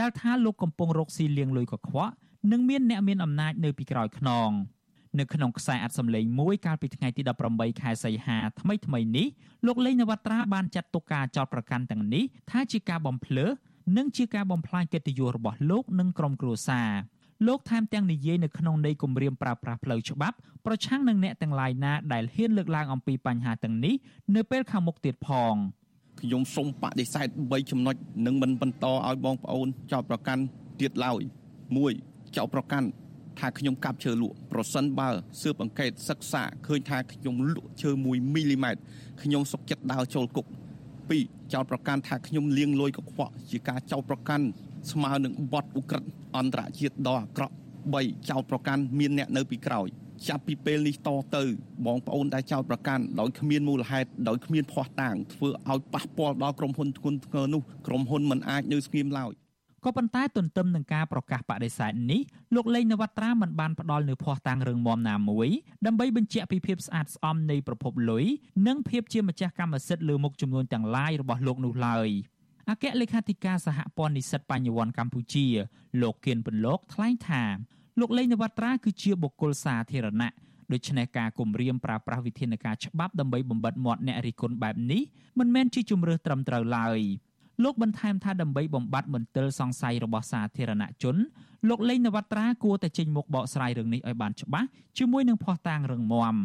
[0.00, 2.12] ដែលថាលោកកំពុងរកស៊ីលៀងលុយកខ្វក់
[2.52, 4.50] និងមានអ្នកមានអំណាចនៅពីក្រោយខ្នង
[5.18, 7.22] នៅក្នុងខ្សែអត្ថសម្លេងមួយកាលពីថ្ងៃទី
[7.52, 9.26] 18ខែសីហាថ្មីថ្មីនេះ
[9.66, 13.50] លោកលេងនវត្រាបានចាត់ទុកការចោទប្រកាន់ទាំងនេះថាជាការបំភ្លើស
[13.96, 16.90] និងជាការបំផ្លាញកិត្តិយសរបស់លោកនិងក្រុមគ្រួសារ
[17.46, 23.94] លោកថែមទាំងនិយាយនៅក្នុងន័យគម្រាមប្រើប្រាស់ផ្លូវច្បាប់ប្រឆាំងនឹងអ្នកទាំងឡាយណាដែលហ៊ានលើកឡើងអំពីបញ្ហាទាំងនេះ
[24.34, 25.54] នៅពេលខាងមុខទៀតផង
[26.20, 27.94] ខ្ញុំសូមបដិសេធ3ចំណុច
[28.26, 30.42] និងមិនបន្តឲ្យបងប្អូនចោទប្រកាន់
[30.80, 31.22] ទៀតឡើយ
[31.78, 32.86] 1ចោទប្រកាន់
[33.38, 35.10] ថាខ្ញុំកាប់ឈើលក់ប្រសិនបើ
[35.42, 38.80] ស៊ើបអង្កេតសិក្សាឃើញថាខ្ញុំលក់ឈើ1មីលីម៉ែត្រ
[39.22, 40.46] ខ្ញុំសុកចិត្តដើរចូលគុក
[41.00, 44.44] 2ចោទប្រកាន់ថាខ្ញុំលាងលុយកខ្វក់ជាការចោទប្រកាន់
[44.92, 47.54] ស្មើនឹងបទឧក្រិដ្ឋអន្តរជាតិដ៏អាក្រក់
[47.92, 49.88] 3ចោទប្រកាន់មានអ្នកនៅពីក្រោយ
[50.28, 51.44] ចាប់ពីពេលនេះតទៅ
[51.86, 59.32] បងប្អូនដែលចោទប្រកាន់ដោយគ្មានមូលហេតុដោយគ្មានភ័ស្តុតាងធ្វើឲ្យប៉ះពាល់ដល់ក្រុមហ៊ុនធ្ងន់ធ្ងរនោះក្រុមហ៊ុនមិនអាចនៅស្ងៀមឡើយ
[59.84, 62.20] ក៏ប៉ុន្តែទន្ទឹមនឹងការប្រកាសបដិសេធនេះ
[62.54, 65.48] លោកលេងនវត្រាមិនបានផ្ដល់នូវភ័ស្តុតាងរឿងមមណាមួយ
[65.86, 68.24] ដើម្បីបញ្ជាក់ពីភាពស្អាតស្អំនៃប្រភពលុយ
[68.66, 72.08] និងភាពជាម្ចាស់កម្មសិទ្ធិលើមុខចំនួនទាំងឡាយរបស់លោកនោះឡើយ
[72.70, 75.46] អគ្គលេខាធិការសហព័ន្ធនិស្សិតបញ្ញវន្តកម្ពុជា
[76.02, 77.42] លោកគៀនពន្លកថ្លែងថា
[78.00, 80.30] លោកលេងនវត្រាគឺជាបុគ្គលសាធារណៈ
[80.72, 85.02] ដូច្នេះការគម្រាមប្រើប្រាស់វិធានការច្បាប់ដើម្បីបំបិតមាត់អ្នករិះគន់បែបនេះ
[85.38, 87.00] មិនមែនជាជំរឿសត្រឹមត្រូវឡើយ
[87.62, 91.16] លោកបន្ថែមថាដើម្បីបំបត្តិមន្ទិលសង្ស័យរបស់សាធារណជន
[91.68, 96.36] លោកលេងនវត្រាគួរតែចេញមុខបកស្រាយរឿងនេះឲ្យបានច្បាស់ជាមួយនឹងភ័ស្តុតាងរឹងមាំ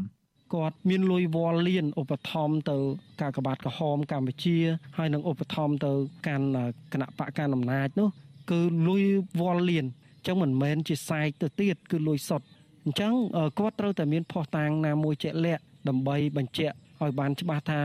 [0.53, 2.77] គាត់មានលុយវល់លៀនឧបត្ថម្ភទៅ
[3.21, 4.57] ការកបាតក្រហមកម្ពុជា
[4.97, 5.91] ហើយនឹងឧបត្ថម្ភទៅ
[6.27, 6.47] កាន់
[6.93, 8.09] គណៈបកកណ្ដាលអំណាចនោះ
[8.51, 9.03] គឺលុយ
[9.39, 12.47] វល់លៀនអញ្ចឹងមិនមែនជាសែកទៅទៀតគឺលុយសុទ្ធ
[12.85, 13.13] អញ្ចឹង
[13.59, 17.83] គាត់ត្រូវតែមានភ័ស្តុតាងណាមួយជាក់លាក់ដើម្បីបញ្ជាក់ឲ្យបានច្បាស់ថា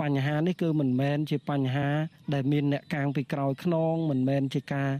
[0.00, 1.88] បញ្ហានេះគឺមិនមែនជាបញ្ហា
[2.34, 4.90] ដែលមានអ្នកកាងពីក្រោយខ្នងមិនមែនជាការ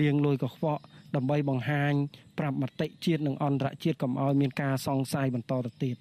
[0.00, 0.82] លៀងលួយកខ្វក់
[1.14, 1.92] ដើម្បីបង្ហាញ
[2.38, 5.96] ប្រាប់មតិជាតិនិងអន្តរជាតិកុំឲ្យមានការសង្ស័យបន្តទៅទៀត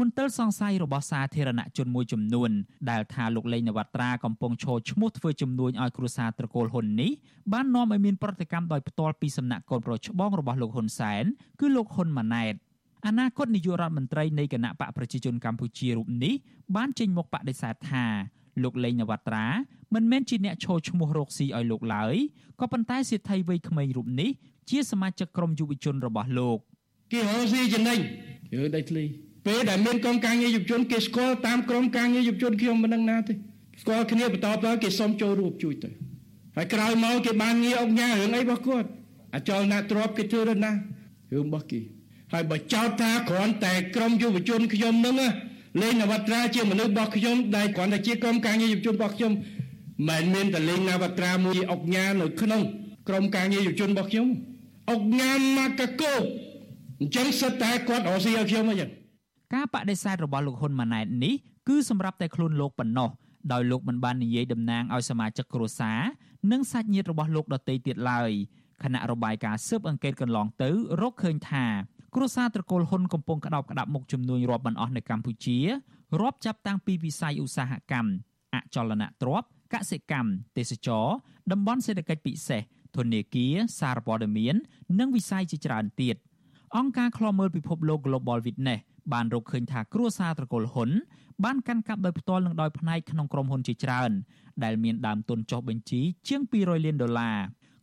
[0.00, 2.50] មន្ទិលសង្ស័យរបស់សាធារណជនមួយចំនួន
[2.90, 7.10] ដែលថាលោកលេងនវត្រាកំពុងឈរឈ្មោះធ្វើជំនួញឲ្យគ្រួសារត្រកូលហ៊ុននេះ
[7.52, 11.24] បាននាំឲ្យមានប្រតិកម្មដោយផ្ទាល់ពីសំណាក់កូនប្រុសច្បងរបស់លោកហ៊ុនសែន
[11.60, 12.54] គឺលោកហ៊ុនម៉ាណែត
[13.06, 16.34] អនាគតនាយករដ្ឋមន្ត្រីនៃគណៈបកប្រជាជនកម្ពុជារូបនេះ
[16.76, 18.06] បានចេញមុខបដិសេធថា
[18.62, 19.46] លោកលេងនវត្រា
[19.94, 22.14] មិនមែនជាអ្នកឈរឈ្មោះរកស៊ីឲ្យលោកឡើយ
[22.60, 24.30] ក៏ប៉ុន្តែសិទ្ធិវ័យក្មេងរូបនេះ
[24.70, 26.58] ជាសមាជិកក្រុមយុវជនរបស់លោក
[27.12, 27.98] គេរកស៊ីចំណេញ
[28.54, 29.04] យើដៃធ្លី
[29.46, 33.32] ពេលដែលមានក្រុមការងារយុវជនគេស្គាល់តាមក្រុមការងារយុវជនខ្ញុំមិនដឹងណាទេ
[33.80, 35.90] ស្គាល់គ្នាបន្តទៅគេសុំចូលរួមជួយទៅ
[36.56, 38.88] ហើយក្រោយមកគេបានងារអង្គញារឿងអីរបស់គាត់
[39.34, 40.72] អាចលណាទ្របគេធ្វើទៅណា
[41.32, 41.80] រឿងរបស់គេ
[42.32, 45.14] ហើយបើចោទថាគ្រាន់តែក្រុមយុវជនខ្ញុំនឹង
[45.82, 49.32] លេងនវត្រាជាមនុស្សរបស់ខ្ញុំដែលគ្រាន់តែជាក្រុមការងារយុវជនរបស់ខ្ញុំ
[50.08, 52.62] មិនមានតែលេងនវត្រាមួយអុកញ៉ានៅក្នុង
[53.08, 54.28] ក្រុមការងារយុវជនរបស់ខ្ញុំ
[54.90, 56.14] អុកញ៉ាមកកកោ
[57.00, 58.90] អញ្ចឹងសិតតែគាត់រស់ស៊ីឲ្យខ្ញុំអញ្ចឹង
[59.52, 61.34] ការបដិសេធរបស់លោកហ៊ុនម៉ាណែតនេះ
[61.68, 63.10] គឺសម្រាប់តែខ្លួនលោកប៉ុណ្ណោះ
[63.52, 66.00] ដោយលោកមិនបាននិយាយតំណាងឲ្យសមាជិកគ្រួសារ
[66.52, 68.30] និងសាច់ញាតិរបស់លោកដទៃទៀតឡើយ
[68.82, 70.70] គណៈរបាយការណ៍ស៊ើបអង្កេតកន្លងទៅ
[71.00, 71.64] រកឃើញថា
[72.14, 75.58] គ្រួសារត្រកូលហ៊ុនកំពុងក្តោបក្តាប់មុខជំនួញរាប់មិនអស់នៅកម្ពុជា
[76.20, 78.10] រាប់ចាប់តាំងពីវិស័យឧស្សាហកម្ម
[78.54, 81.06] អចលនទ្រព្យកសិកម្មទេសចរ
[81.52, 82.62] តំបន់សេដ្ឋកិច្ចពិសេស
[82.96, 84.54] ធនាគារសារព័ត៌មាន
[84.98, 86.16] និងវិស័យជាច្រើនទៀត
[86.76, 88.80] អង្គការឃ្លាំមើលពិភពលោក Global Witness
[89.13, 90.89] បានរកឃើញថាគ្រួសារត្រកូលហ៊ុន
[91.45, 94.11] បានកាន់កាប់ដោយផ្ទាល់និងដោយផ្នែកក្នុងក្រុមហ៊ុនជាច្រើន
[94.63, 97.37] ដែលមានដើមទុនចុះបញ្ជីជាង200លានដុល្លារ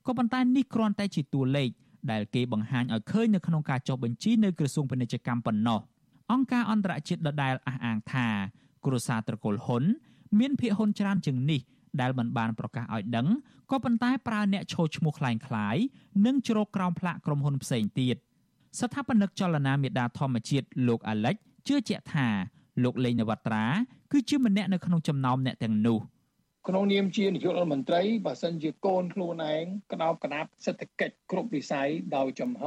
[0.06, 1.70] ក៏ប៉ុន្តែនេះគ្រាន់តែជាតួលេខ
[2.10, 5.80] ដែលគេបង្ហាញឲ្យឃើញនៅក្នុងការចុះបញ្ជីនៅក្រសួងពាណិជ្ជកម្មប៉ុណ្ណោះ
[6.32, 8.26] អង្គការអន្តរជាតិដដែលអះអាងថា
[8.84, 9.82] គ្រួសារត្រកូលហ៊ុន
[10.38, 11.60] មានភាគហ៊ុនច្រើនជាងនេះ
[12.00, 13.28] ដែលមិនបានប្រកាសឲ្យដឹង
[13.70, 15.82] ក៏ប៉ុន្តែប្រើអ្នកឈោឈ្មោះคล้ายៗ
[16.26, 18.16] និងជ្រកក្រោមផ្លាកក្រុមហ៊ុនផ្សេងទៀត
[18.79, 21.35] ស្ថាបនិកចលនាមេដាធម្មជាតិលោកអាលិច
[21.67, 22.27] ជឿជាក់ថា
[22.83, 23.65] លោកលេងនវត្រា
[24.11, 25.99] គឺជាម្នាក់នៅក្នុងចំណោមអ្នកទាំងនោះ
[26.67, 32.63] ក្នុងនាមជានាយករដ្ឋមន្ត្រីបើសិនជាកូនខ្លួនឯងក្តោបក្តាប់សេដ្ឋកិច្ចគ្រប់វិស័យដោយចំហ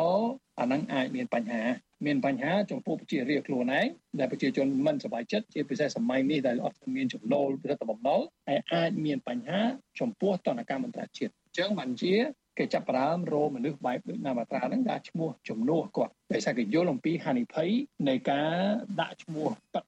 [0.59, 1.65] អានឹងអាចមានបញ្ហា
[2.07, 3.87] មានបញ្ហាចំពោះប្រជារាស្ត្រខ្លួនឯង
[4.19, 9.61] ដែលប្រជាជនមិនសប្បាយចិត្តជាពិសេសសម័យនេះដែលអត់មានចំណូលពិសេសបំណុលហើយអាចមានបញ្ហា
[10.01, 12.15] ចំពោះតនកម្មអន្តរជាតិអញ្ចឹងបានជា
[12.59, 17.71] គេចាប់ផ្ដើមរមនុស្សបែបដូចណាមាត្រាហ្នឹងដាក់ឈ្មោះជំនួសគាត់ដោយសារគេយល់អំពីហានិភ័យ
[18.09, 18.53] នៃការ
[19.01, 19.85] ដាក់ឈ្មោះទឹក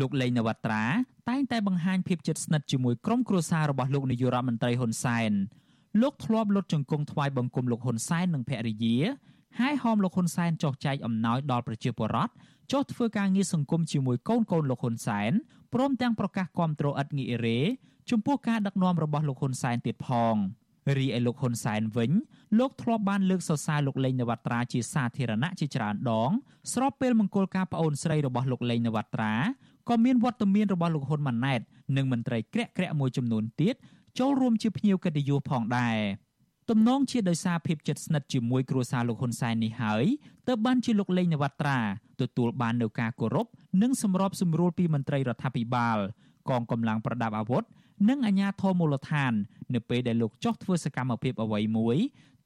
[0.00, 0.84] លោកលេងនវត្រា
[1.30, 5.32] តែងតែបង្ហាញភាពជិតស្និទ្ធជាមួយក្រុមគ្រួសាររបស់លោកនាយករដ្ឋមន្ត្រីហ៊ុនសែន
[6.02, 8.96] លោកធ្លាប់លុតជង្គង់ថ្វាយបង្គំលោកហ៊ុនសែននិងភរិយា
[9.60, 12.32] ហើយហោមលោកហ៊ុនសែនចោះចែកអំណោយដល់ប្រជាពលរដ្ឋ
[12.72, 15.32] ចុះធ្វើការងារសង្គមជាមួយកូនកូនលោកហ៊ុនសែន
[15.74, 17.60] ព្រមទាំងប្រកាសគាំទ្រឥតងាយអេរ៉េ
[18.10, 20.34] ចំពោះការដឹកនាំរបស់លោកហ៊ុនសែនទៀតផង
[20.98, 22.10] រីឯលោកហ៊ុនសែនវិញ
[22.58, 26.30] លោកធ្លាប់បានលើកសរសើរលោកលេងនវត្រាជាសាធារណៈជាច្រើនដង
[26.72, 29.34] ស្របពេលមង្គលការប្អូនស្រីរបស់លោកលេងនវត្រា
[29.88, 31.60] ក៏មានវត្តមានរបស់លោកហ៊ុនម៉ាណែត
[31.96, 33.74] និងមន្ត្រីក្រាក់ក្រាក់មួយចំនួនទៀត
[34.18, 35.98] ចូលរួមជាភ្ញៀវកិត្តិយសផងដែរ
[36.70, 40.04] ទំនងជាដោយសារភាពជិតស្និទ្ធជាមួយគ្រួសារលោកហ៊ុនសែននេះហើយ
[40.46, 41.78] ទើបបានជាលោកលេងនវត្រា
[42.20, 43.46] ទទួលបាននូវការគោរព
[43.82, 45.98] និងសម្របសម្រួលពីមន្ត្រីរដ្ឋាភិបាល
[46.48, 47.62] កងកម្លាំងប្រដាប់អាវុធ
[48.08, 49.32] និងអាជ្ញាធរមូលដ្ឋាន
[49.74, 51.96] នៅពេលដែលលោកចោះធ្វើសកម្មភាពអ្វីមួយ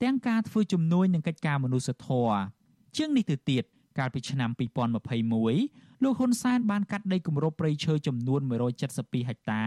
[0.03, 2.37] ទាំងការធ្វើជំនួយនឹងកិច្ចការមនុស្សធម៌
[2.97, 3.65] ជាងនេះទៅទៀត
[3.99, 4.51] កាលពីឆ្នាំ
[5.27, 8.41] 2021លោកហ៊ុនសែនបានកាត់ដីគម្របព្រៃឈើចំនួន
[8.85, 9.63] 172ហិកតា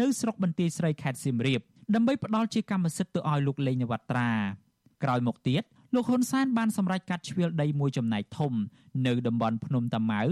[0.00, 1.60] នៅស្រុកបន្ទាយស្រីខេត្តសៀមរាប
[1.94, 4.30] ដើម្បីផ្ដល់ជាកម្មសិទ្ធិទៅឲ្យលោកលេងនវត្រា
[5.04, 5.62] ក្រោយមកទៀត
[5.94, 8.52] លោកហ៊ុនសែនបានសម្រេចកាត់ជ្រៀលដីមួយចំណែកធំ
[9.06, 10.22] នៅតំបន់ភ្នំតាម៉ៅ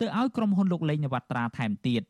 [0.00, 2.02] ទៅឲ្យក្រុមហ៊ុនលោកលេងនវត្រាថែមទៀត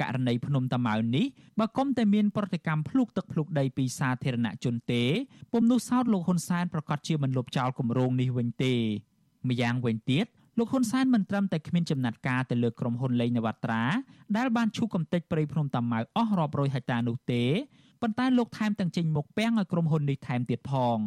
[0.00, 1.26] ករណីភ្នំតាម៉ៅនេះ
[1.60, 5.04] បើគុំតែមានប្រតិកម្មភ្លុកទឹកភ្លុកដីពីសាធារណជនទេ
[5.52, 8.74] ពុំនោះសោតលោកហ៊ុនសែនប្រកាសជាមិនលុបចោលគម្រោងនេះវិញទេ
[9.48, 10.26] ម្យ៉ាងវិញទៀត
[10.58, 13.82] លោកហ៊ុនសែនមិនត្រឹមតែគ្មានចំណាត់ការទៅលើក្រុមហ៊ុនលេងនវត្រា
[14.36, 17.42] ដែលបានឈូសកំទេចព្រៃភ្នំតាម៉ៅអស់រាប់រយហិកតានោះទេ
[18.02, 20.98] ប៉ុន្តែលោកថែមទាំងចេញមុខពាំងឲ្យក្រុមហ៊ុននេះថែមទៀតផង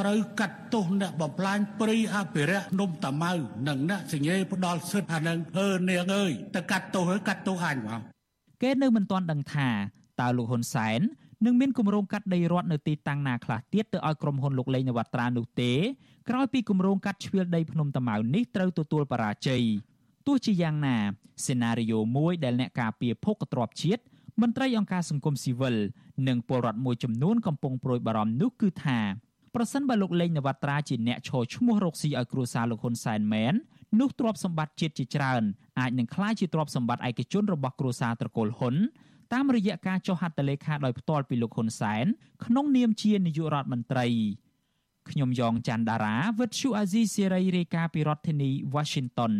[0.00, 3.32] ត្រូវកាត់ទោសអ្នកបំផ្លាញព្រៃអភិរក្សនំតាម៉ៅ
[3.68, 8.00] និងអ្នកសញ្ញេផ្ដាល់សិទ្ធិអានឹងអើនាងអើយទៅកាត់ទោសហើយកាត់ទោសអញមក
[8.62, 9.68] គេនៅមិនទាន់ដឹងថា
[10.20, 11.00] តើលោកហ៊ុនសែន
[11.44, 15.72] នឹងមានគម្រោងកាត់ដីរដ្ឋនៅទីតាំងណាខ្លះទៀតទៅឲ្យក្រុមហ៊ុនលោកលេងនវត្រានោះទេ
[16.28, 19.62] ក្រោយពីគម្រោងកាត់ជ្រៀលដីភ្នំតាម៉ៅនេះត្រូវទទួលបរាជ័យ
[20.26, 20.96] ទោះជាយ៉ាងណា
[21.46, 24.02] សេណារីយ៉ូមួយដែលអ្នកការពារភោគទ្របជាតិ
[24.40, 25.76] មន្ត្រីអង្គការសង្គមស៊ីវិល
[26.28, 28.98] និងពលរដ្ឋមួយចំនួនកំពុងប្រួយបារម្ភនោះគឺថា
[29.54, 33.54] ប្រសិនបើលោកលេងនវត្រាជាអ្នកឈរឈ្មោះរកស៊ីឲ្យគ្រួសារលោកហ៊ុនសែនមែន
[34.00, 35.42] នោះទ្រព្យសម្បត្តិជាតិជាច្រើន
[35.80, 38.74] អាចនឹងក្លាយជាទ្រព្យសម្បត្តិឯកជនរបស់គ្រួសារត្រកូលហ៊ុន
[39.32, 42.06] តាមរយៈការចុះហត្ថលេខាដោយផ្ទាល់ពីលោកហ៊ុនសែន
[42.44, 44.06] ក្នុងនាមជានាយករដ្ឋមន្ត្រី
[45.10, 49.32] ខ្ញុំយ៉ងច័ន្ទដារាវិទ្យុអាស៊ីសេរីរាយការណ៍ពីរដ្ឋធានី Washington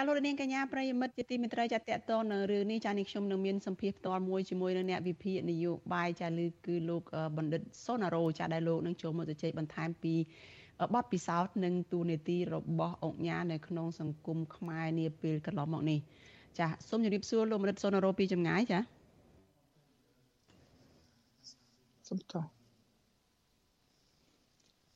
[0.00, 7.02] ចាលោកនាងកញ្ញាប្រិយមិត្តជាទីមេត្រីចាតតតនៅរឿងនេះចានេះខ្ញុំនឹងមានសម្ភារផ្ទាល់មួយជាមួយនឹងអ្នកវិភាគនយោបាយចាលើគឺលោក
[7.36, 10.14] បណ្ឌិតសុណារ៉ូចាដែលលោកនឹងចូលមកជជែកបន្ថែមពី
[10.94, 15.98] បទពិសោធន៍និងទូនីតិរបស់អង្គញានៅក្នុងសង្គមខ្មែរនាពេលកន្លងមកនេះ
[16.58, 18.78] ចាសូមជម្រាបសួរលោកបណ្ឌិតសុណារ៉ូពីចម្ងាយចា
[22.08, 22.44] សូមតោះ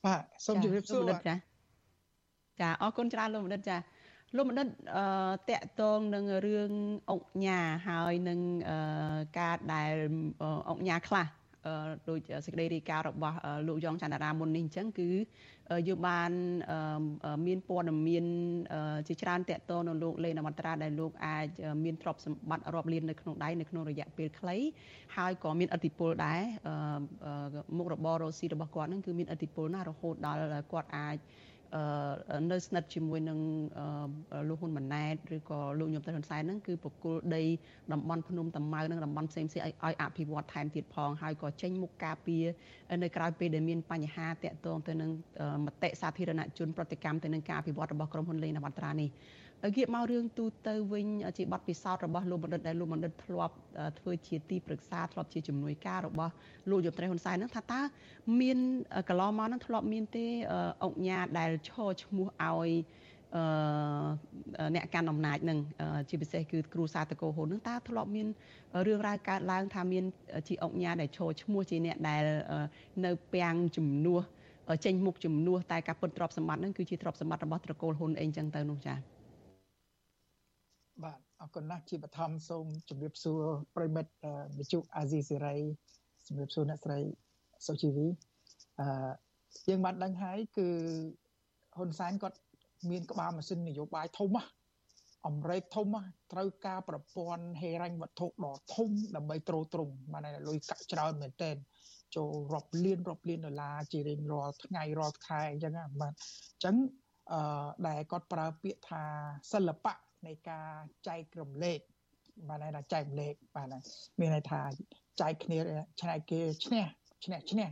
[0.05, 1.34] បាទសូមជម្រាបសួរចា
[2.61, 3.76] ចាអរគុណច្រើនលោកបណ្ឌិតចា
[4.36, 4.66] លោកមនិត
[4.96, 5.04] អឺ
[5.50, 6.72] តកតងនឹងរឿង
[7.10, 7.58] អង្គញា
[7.88, 8.40] ហើយនឹង
[9.38, 9.92] ការដែល
[10.70, 11.26] អង្គញាខ្លះ
[12.08, 13.36] ដូចសេចក្តីរាយការណ៍របស់
[13.68, 15.10] លោកយ៉ងច័ន្ទរាមុននេះអញ្ចឹងគឺ
[15.88, 16.30] យើងបាន
[17.46, 18.24] មានព័ត៌មាន
[19.08, 21.46] ជាច្រើនតកតនៅលោកលេនអមត្រាដែលលោកអាច
[21.84, 24.56] មានទ្រព្យសម្បត្តិរាប់លាននៅក្នុងដៃនៅក្នុងរយៈពេលខ្លី
[25.16, 26.40] ហើយក៏មានអធិបុលដែរ
[27.76, 30.38] មុខរបររស់ស៊ីរបស់គាត់នឹងគឺមានអធិបុលណាស់រហូតដល់
[30.72, 31.16] គាត់អាច
[32.50, 33.38] នៅស្និទ្ធជាមួយនឹង
[34.48, 37.42] លោកហ៊ុនម៉ាណែតឬក៏លោកញោមតៃហ៊ុនសែនហ្នឹងគឺប្រគល់ដី
[37.92, 42.44] តំបន់ភ្នំតាម៉ៅនិងតំបន់ផ្សេងៗឲ្យឲ្យអភិវឌ្ឍថែមទៀតផងហើយក៏ចេញមុខការពារ
[43.02, 45.10] នៅក្រៅពេលដែលមានបញ្ហាតាក់ទងទៅនឹង
[45.64, 49.10] មតិសាធារណជនប្រតិកម្មទៅនឹងការអភិវឌ្ឍរបស់ក្រុមហ៊ុនលេងនវត្រានេះ
[49.70, 51.06] ងាកមករឿងទូទៅវិញ
[51.38, 53.54] ជាបទពិសោធន៍របស់លោកបណ្ឌិតដែលលោកបណ្ឌិតធ្លាប់
[53.98, 56.32] ធ្វើជាទីប្រឹក្សាធ្លាប់ជាជំនួយការរបស់
[56.70, 57.80] លោកយមត្រីហ៊ុនសែនហ្នឹងថាតើ
[58.40, 58.58] មាន
[59.08, 60.26] កន្លងមកហ្នឹងធ្លាប់មានទេ
[60.84, 62.70] អង្គញាដែលឈរឈ្មោះឲ្យ
[64.74, 65.58] អ្នកកាន់អំណាចនឹង
[66.08, 68.26] ជាពិសេសគឺគ្រូសាតកោហ៊ុននឹងតើធ្លាប់មាន
[68.86, 70.04] រឿងរ៉ាវកើតឡើងថាមាន
[70.48, 72.22] ជាអង្គញាដែលឈរឈ្មោះជាអ្នកដែល
[73.04, 74.22] នៅពាំងជំនួស
[74.84, 79.11] ចេញមុខជំនួសតែការពុតទ្រព្យសម្បត្តិនឹងគឺជាទ្រព្យសម្បត្តិរបស់ត្រកូលហ៊ុនអីចឹងទៅនោះចា៎
[81.05, 83.43] បាទអរគុណណាស់ជាបឋមសូមជម្រាបសួរ
[83.76, 84.12] ប្រិមិត្ត
[84.59, 85.57] វិទ្យុអាស៊ីសេរី
[86.26, 87.01] ជម្រាបសួរអ្នកស្រី
[87.66, 88.07] សុជីវី
[88.80, 88.86] អឺ
[89.68, 90.68] យើងបានដឹងហើយគឺ
[91.76, 92.38] ហ៊ុនសែនគាត់
[92.90, 94.43] មានក្បាលម៉ាស៊ីននយោបាយធំណា
[95.26, 95.86] អាមេរិកធំ
[96.32, 101.57] ត្រូវការប្រព័ន្ធហេរញ្ញវត្ថុដ៏ធំដើម្បីទ្រទ្រង់បានលុយកាក់ច្រើនមែនទែន
[102.16, 106.12] ចូលរាប់លានរាប់លានដុល្លារជារៀងរាល់ថ្ងៃរាល់ខែអញ្ចឹងបាទ
[106.53, 106.76] អញ្ចឹង
[107.32, 109.03] អឺដែលគាត់ប្រើពាក្យថា
[109.53, 109.95] សិល្បៈ
[110.26, 110.68] នៃការ
[111.08, 111.80] ចែករំលែក
[112.48, 113.68] បានន័យថាចែករំលែកបាន
[114.20, 114.60] មានន័យថា
[115.20, 115.58] ចែកគ្នា
[116.00, 116.84] ឆ្នៃគេឈ្នះ
[117.24, 117.68] ឈ្នះឈ្នះ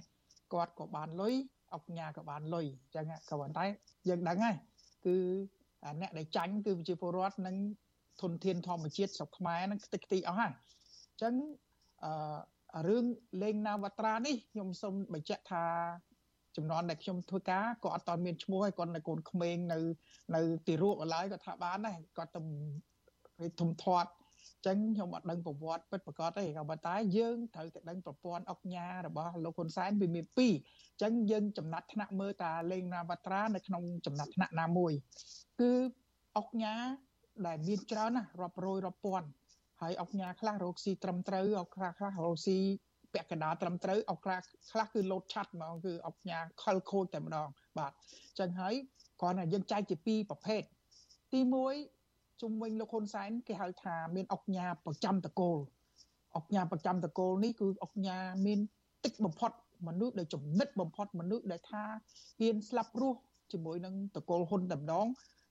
[0.53, 1.35] គាត់ក៏បានលុយ
[1.75, 3.65] អុកញ៉ាក៏បានលុយអញ្ចឹងក៏ប៉ុន្តែ
[4.09, 4.57] យើងដឹងហើយ
[5.07, 5.17] គឺ
[6.01, 7.57] អ្នកដែលចាញ់គឺប្រជាពលរដ្ឋនិង
[8.23, 11.35] ធនធានធម្មជាតិស្រុកខ្មែរនឹងខ្ទេចខ្ទីអស់ហើយអញ្ចឹង
[12.05, 13.05] អឺរឿង
[13.43, 15.65] លេងណាវត្រានេះខ្ញុំសូមបញ្ជាក់ថា
[16.61, 19.79] ចំនួនដែលខ្ញុំធ្វើការក៏អត់តមានឈ្មោះហើយគាត់នៅកូនក្មេងនៅ
[20.35, 22.41] នៅទីរួបឡើយគាត់ថាបានដែរគាត់ទៅ
[23.61, 24.11] ធំធាត់
[24.67, 34.93] ចឹងខ្ញុំអត់ដឹងប្រវត្តិពិតប្រាកដទេក៏ប៉ុន្តែយើងត្រូវតែដឹងប្រព័ន្ធអុកញ៉ារបស់លោកហ៊ុនសែនវាមាន2អញ្ចឹងយើងចំណាត់ថ្នាក់មើលតាលេងណាវត្រានៅក្នុងចំណាត់ថ្នាក់ណាមួយ
[35.61, 35.73] គឺ
[36.39, 36.75] អុកញ៉ា
[37.47, 39.29] ដែលមានច្រើនណាស់រាប់រយរាប់ពាន់
[39.81, 42.59] ហើយអុកញ៉ាខ្លះរកស៊ីត្រឹមត្រូវអុកខ្លះខ្លះរកស៊ី
[43.15, 44.39] ពាក់កណ្ដាលត្រឹមត្រូវអុកខ្លះ
[44.71, 47.49] ខ្លះគឺលោតឆាត់ហ្មងគឺអុកញ៉ាខលខូចតែម្ដង
[47.79, 48.75] បាទអញ្ចឹងហើយ
[49.21, 50.63] គ្រាន់តែយើងចែកជាពីរប្រភេទ
[51.33, 51.41] ទី
[51.87, 55.59] 1ជុំវិញលោកហ៊ុនសែនគេហៅថាមានអុកញ៉ាប្រចាំតកូល
[56.37, 58.59] អុកញ៉ាប្រចាំតកូលនេះគឺអុកញ៉ាមាន
[59.05, 59.51] តិចបំផុត
[59.89, 61.85] មនុស្សដែលចំណិតបំផុតមនុស្សដែលថា
[62.41, 63.21] ហ៊ានស្លាប់រស់
[63.53, 65.07] ជាមួយនឹងតកូលហ៊ុនតែម្ដង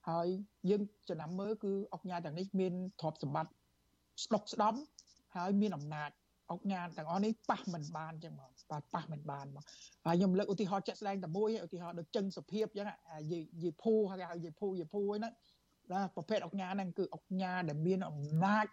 [0.09, 0.27] ហើយ
[0.69, 3.51] យើងចំណាំមើលគឺអុកញ៉ាទាំងនេះមានទ្រព្យសម្បត្តិ
[4.23, 4.75] ស្ដុកស្ដំ
[5.35, 6.09] ហើយមានអំណាច
[6.51, 9.63] អុកញ៉ាទាំងអស់នេះប៉ះមិនបានចឹងមកបាទប៉ះមិនបានមក
[10.05, 12.87] ហើយខ្ញុំលើកឧទាហរណ៍ជាក់ស្ដែងតែមួយឧទាហរណ៍ដូចចឹងសុភាពចឹង
[13.31, 15.33] យីយីភូហើយហៅយីភូយីភូហ្នឹង
[15.93, 18.65] ណាប្រភេទអុកញ៉ាហ្នឹងគឺអុកញ៉ាដែលមានអំណាច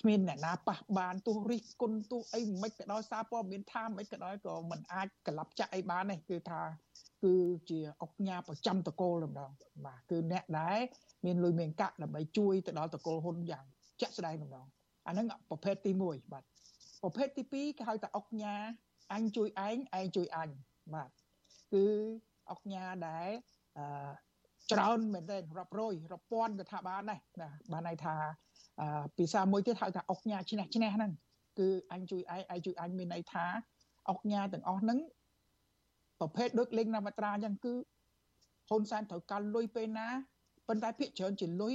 [0.00, 6.62] គ្មានអ្នកណាប៉ះបានទោះរិះគន់ទោះអីមិនក៏ដោយសារព័ត៌មានថាមិនក៏ដោយក៏មិនអាចក្លាប់ចាក់អីបានទេគឺថា
[7.24, 7.34] គឺ
[7.70, 9.50] ជាអុកញ៉ាប្រចាំតកូលម្ដង
[9.86, 10.78] បាទគឺអ្នកដែល
[11.24, 13.64] មានលុយមានកាក់ដើម្បីជួយទៅដល់តកូលហ៊ុនយ៉ាង
[14.00, 14.66] ជាក់ស្ដែងម្ដង
[15.06, 16.44] អាហ្នឹងប្រភេទទី1បាទ
[17.02, 18.54] ប្រភេទទី2គេហៅថាអុកញ៉ា
[19.12, 20.50] អញជួយឯងឯងជួយអញ
[20.94, 21.10] បាទ
[21.72, 21.86] គឺ
[22.50, 23.28] អុកញ៉ាដែល
[23.78, 23.86] អឺ
[24.72, 28.14] ច្រើនមែនទែនរាប់រយរាប់ពាន់ក៏ថាបានដែរណាបានន័យថា
[29.16, 31.12] ភាសាមួយទៀតហៅថាអុកញ៉ាឈ្នះឈ្នះហ្នឹង
[31.58, 33.44] គឺអញជួយឯងឯងជួយអញមានន័យថា
[34.10, 34.98] អុកញ៉ាទាំងអស់ហ្នឹង
[36.20, 37.74] ប្រភេទដូចលេងណាវត្រាអញ្ចឹងគឺ
[38.68, 40.08] ហ៊ុនសែនត្រូវការលុយពេលណា
[40.68, 41.74] ប៉ុន្តែភាគច្រើនជាលុយ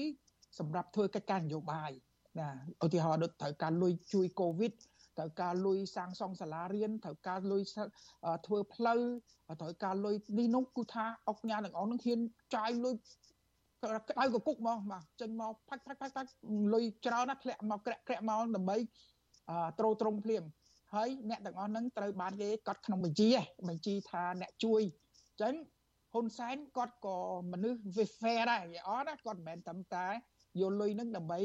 [0.59, 1.91] សម្រាប់ធ្វើកិច្ចការនយោបាយ
[2.39, 2.49] ណា
[2.86, 4.73] ឧទាហរណ៍ដូចត្រូវការលុយជួយកូវីដ
[5.18, 7.61] ត្រូវការលុយសាងសង់សាលារៀនត្រូវការលុយ
[8.45, 9.01] ធ្វើផ្លូវ
[9.61, 12.20] ត្រូវការលុយនេះនោះគឺថាអុកញ៉ាទាំងអស់នឹងហ៊ាន
[12.55, 12.95] ចាយលុយ
[13.82, 16.32] ក្តៅកគុកមកបាទចេញមកផាច់ផាច់ផាច់ផាច់
[16.74, 18.78] លុយច្រើនណាស់ធ្លាក់មកក្រាក់ក្រាក់មកដើម្បី
[19.80, 20.43] ត្រួតត្រងភ្លាម
[20.93, 23.28] ហើយអ្នកទាំងអស់ហ្នឹងត្រូវបានគេកត់ក្នុងបញ្ជី
[23.68, 25.53] បញ្ជីថាអ្នកជួយអញ្ចឹង
[26.13, 27.18] ហ៊ុនសែនគាត់ក៏
[27.51, 30.07] មនុស្ស fair ដែរយអត់ណាគាត់មិនមែនតែតែ
[30.61, 31.39] យកលុយហ្នឹងដើម្បី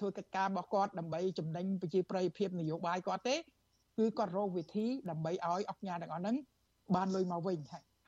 [0.00, 3.36] ធ្វើកិច្ចការរបស់គាត់ដើម្បីចំណេញប្រជាប្រិយភាពនយោបាយគាត់ទេ
[3.98, 6.36] គឺគាត់រកវិធីដើម្បីឲ្យអុកញ៉ាទាំងអស់ហ្នឹង
[6.96, 7.58] បានលុយមកវិញ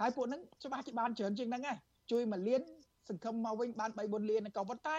[0.01, 1.79] ហើយពួកហ្នឹងច្បាស់ជាបានច្រើនជាងហ្នឹងហើយ
[2.11, 2.63] ជួយមួយលាន
[3.09, 4.99] សង្ឃឹមមកវិញបាន3 4លានក៏ប៉ុន្តែ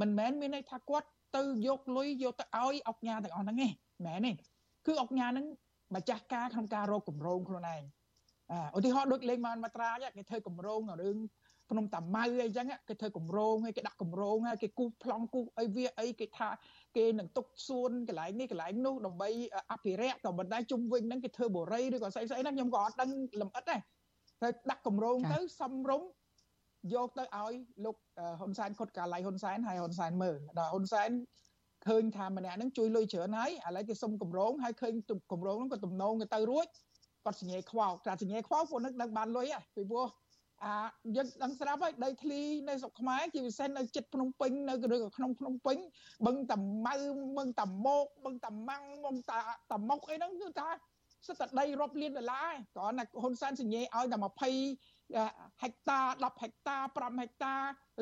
[0.00, 1.06] មិនមែនមានន័យថាគាត់
[1.36, 3.68] ទៅយកលុយយកទៅឲ្យអុកញ៉ាទាំងអស់ហ្នឹងទេ
[4.06, 4.32] មែនទេ
[4.86, 5.46] គឺអុកញ៉ាហ្នឹង
[5.94, 7.82] ម្ចាស់ការក្នុងការរកកម្រងខ្លួនឯង
[8.76, 11.16] ឧទាហរណ៍ដូចលេងបានមកត្រាគេធ្វើកម្រងរឿង
[11.70, 16.48] ភ្នំតាម៉ៅអីចឹងគេធ្វើកម្រងហើយគេដាក់កម្រងហើយគេគូសប្លង់គូសអីវាអីគេថា
[16.96, 19.28] គេនឹងទុកសួនកន្លែងនេះកន្លែងនោះដើម្បី
[19.72, 23.10] អភិរក្សក៏មិនដែរជុំវិញហ្នឹងគេធ្វើបូរីឬក៏ស្អីស្អីហ្នឹងខ្ញុំក៏អត់ដឹង
[23.40, 23.80] លម្អិតដែរ
[24.42, 26.02] តែដាក់កម្រងទៅសំរុំ
[26.94, 27.54] យកទៅឲ្យ
[27.84, 27.96] លោក
[28.40, 31.10] ហ៊ុនសែនគាត់កាឡៃហ៊ុនសែនហើយហ៊ុនសែនមើលដល់ហ៊ុនសែន
[31.86, 34.94] ឃើញថាម្នាក់ហ្នឹងជួយលុយច្រើនហើយឥឡូវគេសុំកម្រងហើយឃើញ
[35.32, 36.66] កម្រងហ្នឹងក៏ទំនងទៅទៅរួច
[37.24, 40.06] គាត់សញ្ញេខ្វោតែសញ្ញេខ្វោពួកហ្នឹងដឹងបានលុយហ៎ពីព្រោះ
[40.64, 40.72] អា
[41.16, 45.78] យើងដឹងស្រាប់ហើយដីធ្លីនៅស្រុកខ្មែរជាពិសេសនៅជិតភ្នំពេញនៅឬក៏ក្នុងភ្នំពេញ
[46.26, 46.96] បឹងតាម៉ៅ
[47.38, 49.38] បឹងតាម៉ោកបឹងតាម៉ាំងបឹងតា
[49.72, 50.68] តាមុកអីហ្នឹងគឺថា
[51.26, 54.16] សិតតែដីរាប់លានដុល្លារគ្រាន់តែហ៊ុនសែនសញ្ញេឲ្យតែ
[54.74, 57.54] 20ហិកតា10ហិកតា5ហិកតា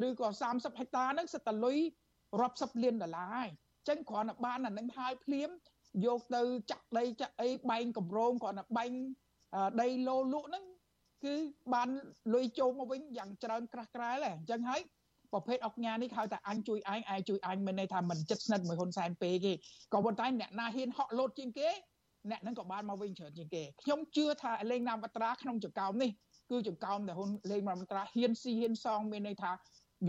[0.07, 1.79] ឬក៏30ហិកតាហ្នឹងសិតតែលុយ
[2.41, 3.49] រាប់សិបលានដុល្លារហើយ
[3.89, 5.51] ចឹងគ្រាន់តែបានអានឹងហើយភ្លាម
[6.07, 8.93] យកទៅចាក់ដីចាក់អីបែងកម្រងគ្រាន់តែបែង
[9.83, 10.65] ដីលោលក់ហ្នឹង
[11.25, 11.35] គឺ
[11.75, 11.89] បាន
[12.35, 14.81] លុយចូលមកវិញយ៉ាងច្រើនក្រាស់ក្រែលហ្នឹងអញ្ចឹងហើយ
[15.33, 19.53] ប្រភេទអុកញ៉ានេះហៅថាអញជួយឯងឯងជួយអញមិនន័យថាមិនចិត្តស្និទ្ធមួយហ៊ុនសែនពេកទេ
[19.93, 21.69] ក៏ប៉ុន្តែអ្នកណាហ៊ានហក់លោតជាងគេ
[22.31, 26.11] អ្នកហ្នឹងក៏បានមកវិញច្រើនជាងគេខ្ញុំជឿថាលេងណាមវត្រាក្នុងចង្កោមនេះ
[26.51, 29.53] គឺចង្កោមដែលហ៊ុនលេងណាមវត្រាហ៊ានស៊ីហ៊ានសងមានន័យថា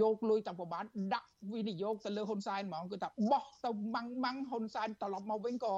[0.02, 5.76] យកលុយតាប្របានដាក់វិនិយោគទៅលើហ៊ុនសែនហ្មងគឺថាបោះទៅម៉ាំងម៉ាំងហ៊ុនសែនត្រឡប់មកវិញក៏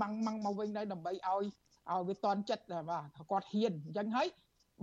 [0.00, 1.44] ម៉ាំងម៉ាំងមកវិញដែរដើម្បីឲ្យឲ្យ
[2.08, 4.28] វាតន់ចិត្តបាទគាត់ហ៊ានអញ្ចឹងហើយ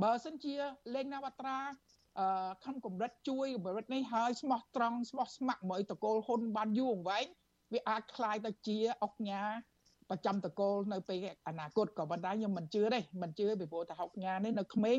[0.03, 0.55] បើសិនជា
[0.95, 1.59] លេងណាវត្រា
[2.19, 7.27] អឺខំកម្រិតជួយកម្រិតនេះហើយស្មោះត្រង់ស្មោះស្ម័គ្រមកតកូលហ៊ុនបានយូរអង្វែង
[7.73, 9.43] វាអាចคล้ายទៅជាអុកញ៉ា
[10.11, 11.19] ប្រចាំតកូលនៅពេល
[11.49, 14.97] អនាគតក៏ប៉ុន្តែខ្ញុំមិនជឿទេមិនជឿពីព្រោះតាហុកញ៉ានេះនៅក្មេង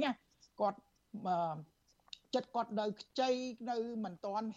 [0.59, 0.79] គាត់
[2.35, 3.29] ចិត្តគាត់នៅខ្ចី
[3.69, 4.47] នៅមិនទាន់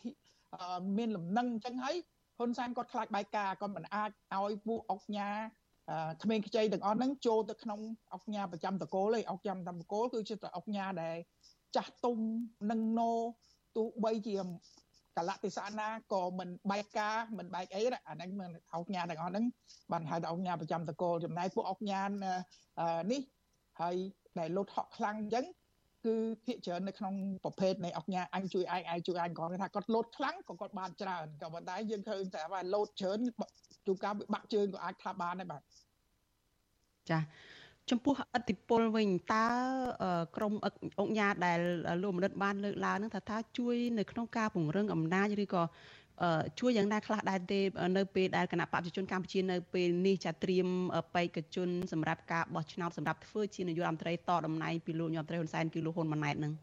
[0.99, 1.97] មានលំនឹងអញ្ចឹងហើយ
[2.39, 5.31] ហ៊ុនសែនគាត់ខ្លាចបែកការគាត់មិនអាចឲ្យពួកអុកញ៉ា
[6.24, 7.80] ក្មេងខ្ចីទាំងអស់ហ្នឹងចូលទៅក្នុង
[8.14, 11.18] អុកញ៉ាប្រចាំតកូលទេអុកចាំតាមតកូលគឺជាអុកញ៉ាដែល
[11.76, 12.18] ចាស់ទុំ
[12.72, 13.12] នឹងណូ
[13.78, 14.36] ទោះបីជា
[15.18, 19.46] កលៈទេសៈណាក៏មិនបែកការមិនបែកអីអាហ្នឹងមិនអុកញ៉ាទាំងអស់ហ្នឹង
[19.92, 23.22] បានហៅថាអុកញ៉ាប្រចាំតកូលចំណែកពួកអុកញ៉ានេះ
[23.82, 23.96] ហើយ
[24.40, 25.46] ដែលលុតហក់ខ្លាំងអញ្ចឹង
[26.06, 26.16] គឺ
[26.46, 27.14] ភាកច្រើននៅក្នុង
[27.44, 33.20] ប្រភេទនៃអុកញ៉ាអញជួយឯងឯងជួយអញគាត់ថាគាត់លោតខ្លាំងក៏គាត់បានច្រើនក៏ប៉ុន្តែយើងឃើញតែថាលោតច្រើន
[33.86, 35.62] ជួនកាលវាបាក់ជើងក៏អាចខ្លះបានដែរបាទ
[37.10, 37.20] ចា
[37.92, 39.48] ចំពោះអតិពលវិញតើ
[40.36, 40.54] ក្រម
[41.00, 41.60] អង្គញាដែល
[42.02, 45.64] លោកមនិតបានលើកឡើងនឹងថាថាជួយនៅក្នុងការពង្រឹងអំណាចឬក៏
[46.60, 47.60] ជួយយ៉ាងណាខ្លះដែរទេ
[47.98, 50.68] នៅពេលដែលគណៈបព្វជិជនកម្ពុជានៅពេលនេះចាត្រៀម
[51.16, 56.54] បេក្ខជនសម្រាប់ការបោះឆ្នោតសម្រាប់ធ្វើជានាយករដ្ឋមន្ត្រីតតំណែងពីលោកនាយករដ្ឋមន្ត្រីហ៊ុនសែនគឺលោកហ៊ុនម៉ាណែតនឹង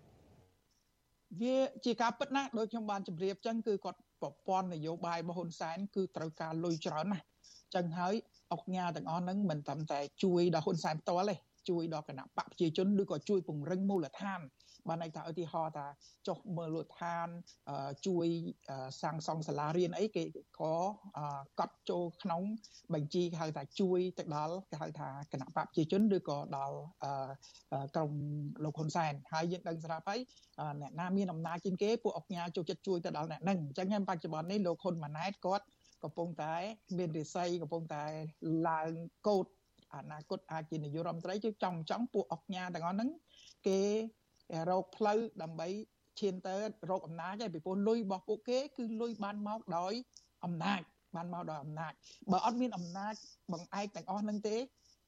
[1.40, 7.24] វាជាការពិតណាស់ដោយខ្ញុំបានជម្រាបចឹងគឺគាត់ ប្រព័ន្ធនយោបាយរបស់ហ៊ុនសែនគឺត្រូវការលុយច្រើនណាស់
[7.74, 8.14] ចឹងហើយ
[8.52, 11.36] អុកញ៉ាទាំងអស់ហ្នឹងមិនត្រឹមតែជួយដល់ហ៊ុនសែនផ្ទាល់ទេ
[11.68, 14.40] ជួយដល់គណៈបកប្រជាជនឬក៏ជួយពង្រឹងមូលដ្ឋាន
[14.88, 15.86] បានន័យថាឧទាហរណ៍ថា
[16.28, 17.28] ចុះមើលលដ្ឋាន
[18.06, 18.26] ជួយ
[19.02, 20.24] សាងសង់សាលារៀនអីគេ
[20.60, 20.74] ក៏
[21.60, 22.42] កត់ចូលក្នុង
[22.94, 26.76] បញ្ជីគេហៅថាជួយទៅដល់គេហៅថាគណៈបកប្រជាជនឬក៏ដល់
[27.94, 28.12] ក្រម
[28.64, 30.20] លោកហ៊ុនសែនហើយយើងដឹងស្រាប់ហើយ
[30.80, 35.66] អ្នកណាមានអំណាចជាងគេពួកអុកញ៉ាចូលចិត្តជួយទៅដល់អ្នកហ្នឹងអញ្ចឹងហើយបច្ចុប្បន្ននេះលោកហ៊ុនម៉ាណែតគាត់
[36.04, 36.54] កំពុងតែ
[36.98, 38.04] មានរិស័យកំពុងតែ
[38.68, 38.90] ឡើង
[39.28, 39.46] កោត
[39.96, 43.10] អនាគតអាចជានាយករដ្ឋមន្ត្រីគឺចង់ចង់ពួកអុកញ៉ាទាំងអស់ហ្នឹង
[43.66, 43.80] គេ
[44.70, 45.68] រកផ្លូវដើម្បី
[46.20, 46.54] ឈានទៅ
[46.90, 49.92] រកអំណាចហើយពីព្រោះលុយរបស់ពួកគេគឺលុយបានមកដោយ
[50.44, 50.80] អំណាច
[51.16, 51.92] បានមកដោយអំណាច
[52.32, 53.14] បើអត់មានអំណាច
[53.52, 54.56] បង្អែកទាំងអស់ហ្នឹងទេ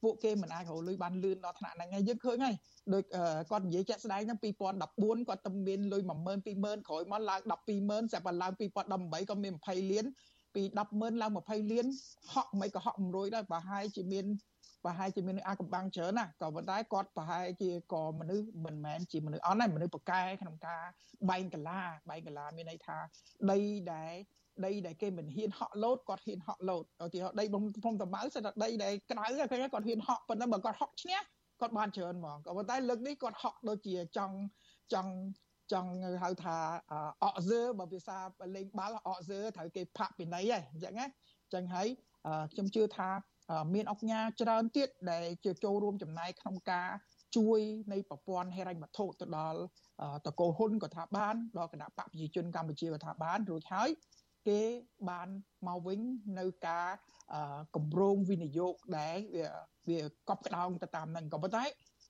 [0.03, 2.55] ពួកគេមិនអាចរកលុយបានលឿនដល់ថ្នាក់ហ្នឹងហើយយើងឃើញហើយ
[2.93, 3.03] ដូច
[3.51, 6.11] គាត់និយាយចាក់ស្ដែងហ្នឹង2014គាត់តែមានលុយ10000
[6.47, 8.51] 20000ក្រោយមកឡើង120,000ស្រាប់តែឡើង
[8.91, 10.05] 2018ក៏មាន20លាន
[10.55, 11.85] ពី100000ឡើង20លាន
[12.33, 14.25] ហក់មិនក៏ហក់100ដែរប្រហែលជាមាន
[14.85, 20.83] ប្រហែលជាមានអាកំបាំងច្រើនណាក៏ប៉ុន្តែគាត់ប្រហែលជាក៏មនុស្សមិនមែនជាមនុស្សអន់ដែរមនុស្សប្រកែក្នុងការ
[21.29, 22.97] បែងកលាបែងកលាមានន័យថា
[23.51, 23.59] ដី
[23.93, 24.13] ដែល
[24.65, 31.19] ដីដែលគេមិនហ៊ានហក់លោតគាត់ហ៊ានហក់លោតឧទាហរណ៍ដីបំភូមិតម្ៅសិតតែដីដែលក្តៅឃើញគាត់ហ៊ានហក់ប៉ុន្តែបើគាត់ហក់ឈ្នះ
[31.61, 34.35] គាត់បានច្រើនហ្មងក៏ប៉ុន្តែលើកនេះគាត់ហក់ដូចជាចង់
[34.93, 35.11] ចង់
[35.71, 35.91] ចង់
[36.23, 36.57] ហៅថា
[37.23, 38.17] អកសើបើភាសា
[38.55, 41.87] លេងបាល់អកសើត្រូវគេផាក់ពីណីហ៎អញ្ចឹងណាអញ្ចឹងហើយ
[42.51, 43.09] ខ្ញុំជឿថា
[43.73, 46.89] មានអង្គការច្រើនទៀតដែលជាចូលរួមចំណែកក្នុងការ
[47.35, 47.59] ជួយ
[47.91, 49.59] នៃប្រព័ន្ធហិរញ្ញវត្ថុទៅដល់
[50.25, 53.89] តកូលហ៊ុនក៏ថាបានដល់គណៈបកប្រជាជនកម្ពុជាក៏ថាបានរួចហើយ
[54.47, 54.61] គេ
[55.09, 55.27] បាន
[55.67, 55.99] មកវិញ
[56.39, 56.89] នៅការ
[57.75, 59.47] កម្រងវិនិយោគដែលវា
[59.89, 61.65] វាកប់ក្តោងទៅតាមនឹងក៏ប៉ុន្តែ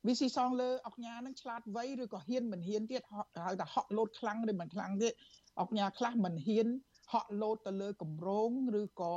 [0.08, 3.02] វាស៊ីសងលើអុកញ៉ានឹងឆ្លាតវៃឬក៏ហ៊ានមិនហ៊ានទៀត
[3.46, 5.14] ហៅថាហក់លោតខ្លាំងឬមិនខ្លាំងទៀត
[5.60, 6.68] អុកញ៉ាខ្លះមិនហ៊ាន
[7.12, 8.50] ហក់លោតទៅលើកម្រង
[8.82, 9.16] ឬក៏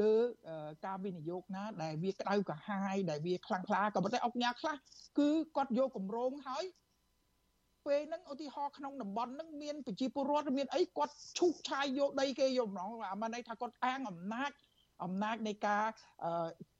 [0.00, 0.14] លើ
[0.86, 4.74] ការវិនិយោគណា ដែលវាក្តៅក្រហាយដែលវាខ្លាំងក្លាក៏ប៉ុន្តែអុកញ៉ាខ្លះ
[5.18, 6.64] គឺគាត់យកកម្រងហើយ
[7.86, 14.50] ពេលហ្នឹងឧទាហរណ៍ក្នុងតំបន់ហ្នឹងមានប្រជាពលរដ្ឋមានអីគាត់ឈូសឆាយយកដីគេយកម្ដងអាមិនន័យថាគាត់អាងអំណាច
[15.04, 15.84] អំណាចនៃការ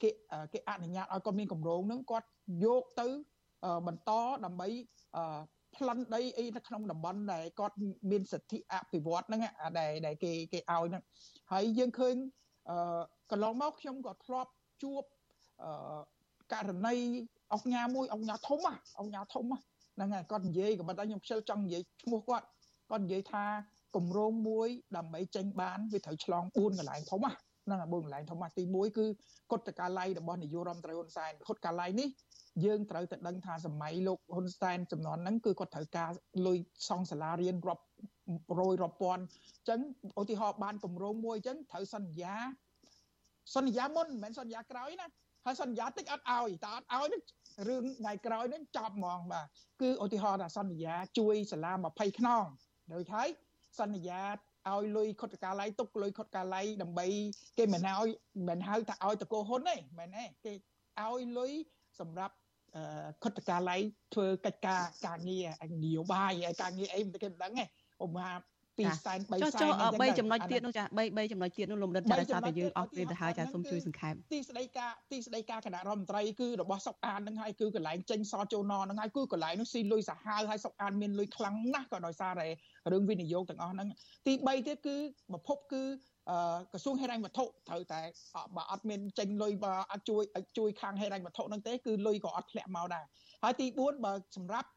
[0.02, 0.11] គេ
[0.52, 2.26] គេអនុញ្ញាតឲ្យគាត់មានកម្រងហ្នឹងគាត់
[2.64, 3.09] យកទៅ
[3.86, 4.11] បន្ត
[4.44, 4.68] ដើម្បី
[5.76, 7.76] ប្លន់ដីអីនៅក្នុងតំបន់ដែលគាត់
[8.11, 9.40] មានសិទ្ធិអភិវឌ្ឍហ្នឹង
[9.78, 11.02] ដែលដែលគេគេឲ្យហ្នឹង
[11.52, 12.45] ហើយយើងឃើញអឺ
[13.30, 14.50] កន្លងមកខ្ញុំក៏ធ្លាប់
[14.82, 15.02] ជួប
[15.62, 15.70] អឺ
[16.52, 16.96] ករណី
[17.52, 18.60] អុកញ៉ាមួយអុកញ៉ាធំ
[18.98, 19.44] អុកញ៉ាធំ
[19.94, 22.46] ហ្នឹងហើយគាត់និយាយក៏ប៉ុន្តែខ្ញុំខ្ជិលចង់និយាយឈ្មោះគាត់
[22.90, 23.44] គាត់និយាយថា
[23.96, 29.06] គម្រោងមួយដើម្បីចេញបានវាត្រូវឆ្លង4កន្លែងធំហ្នឹងហើយ4កន្លែងធំទី1គឺ
[29.52, 32.08] កុតកាល័យរបស់នាយករដ្ឋមន្ត្រីហ៊ុនសែនកុតកាល័យនេះ
[32.64, 36.10] យើងត្រូវតែដឹងថាសម័យលោកហ៊ុនសែនចំនួនហ្នឹងគឺគាត់ត្រូវការ
[36.46, 36.58] លុយ
[36.88, 37.82] សង់សាលារៀនរាប់
[38.58, 39.80] រយរាប់ពាន់អញ្ចឹង
[40.20, 42.34] ឧទាហរណ៍បានគម្រោងមួយអញ្ចឹងត្រូវសន្យា
[43.56, 45.08] សន្យាមុនមិនមែនសន្យាក្រោយណា
[45.44, 47.22] ហើយសន្យាតិចអត់ឲ្យតែអត់ឲ្យនឹង
[47.68, 49.46] រឿងថ្ងៃក្រោយនឹងចប់ហ្មងបាទ
[49.80, 52.44] គឺឧទាហរណ៍ថាសន្យាជួយសាលា20ខ្នង
[52.92, 53.28] ដូចហើយ
[53.80, 54.22] សន្យា
[54.68, 57.06] ឲ្យលុយខុតកាល័យទុកលុយខុតកាល័យដើម្បី
[57.58, 58.08] គេមិនឲ្យ
[58.48, 60.52] មិនហៅថាឲ្យតកោហ៊ុនទេមែនទេគេ
[61.02, 61.52] ឲ្យលុយ
[62.00, 62.34] សម្រាប់
[63.22, 63.80] ខុតកាល័យ
[64.14, 65.46] ធ្វើកិច្ចការការងារ
[65.84, 67.64] នយោបាយហើយការងារអីមិនគេមិនដឹងទេ
[68.05, 68.28] ឧបមា
[68.76, 69.70] 2សែន3សែនចុះចុះ
[70.01, 82.49] 3ចំណុចទៀតនោះចា3 3ចំណុចទៀតនោះលោកមនិតចាដោយសារតែយើងអស់ពេលទៅហើយចាសូមជួយសង្ខេបទីស្តីការទីស្តីការគណៈរដ្ឋមន្ត្រីគឺរបស់សុកអាននឹងហើយគឺកន្លែងចេញសចូលណនឹងហើយគឺកន្លែងនោះស៊ីលុយសាហាវហើយសុកអានមានលុយខ្លាំងណាស់ក៏ដោយសារតែ
[82.92, 83.88] រឿងវិនិយោគទាំងអស់ហ្នឹង
[84.26, 84.97] ទី3ទៀតគឺ
[85.32, 85.82] ប្រភពគឺ
[86.72, 88.01] ក្រសួងហិរញ្ញវត្ថុត្រូវតែ
[88.57, 90.22] បើអត់មានចេញលុយបើអត់ជួយ
[90.59, 93.05] ជួយខាងហិរញ្ញវត្ថុហ្នឹងទេគឺលុយក៏អត់ធ្លាក់មកដែរ
[93.44, 94.68] ហើយទី4បើសម្រាប់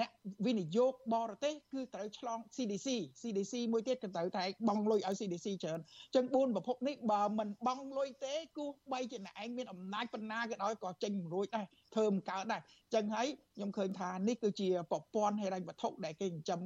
[0.00, 0.10] អ្នក
[0.46, 2.88] វិនិយោគបរទេសគឺត្រូវឆ្លង CDC
[3.20, 13.26] CDC មួយទៀតក៏ត្រូវតែបង់លុយឲ្យ CDC ច្រើនអញ្ចឹង4ប្រភពនេះបើមិនបង់លុយទេគោះបីជាអ្នកឯងមានអំណាចប៉ុណ្ណាក៏ដោយក៏ចេញមិនរួចដែរធ្វើមិនកើតដែរអញ្ចឹងហើយ
[13.56, 16.60] ខ្ញុំឃើញថានេះគឺជាប្រព័ន្ធហិរញ្ញវត្ថុដែលគេចិញ្ចឹម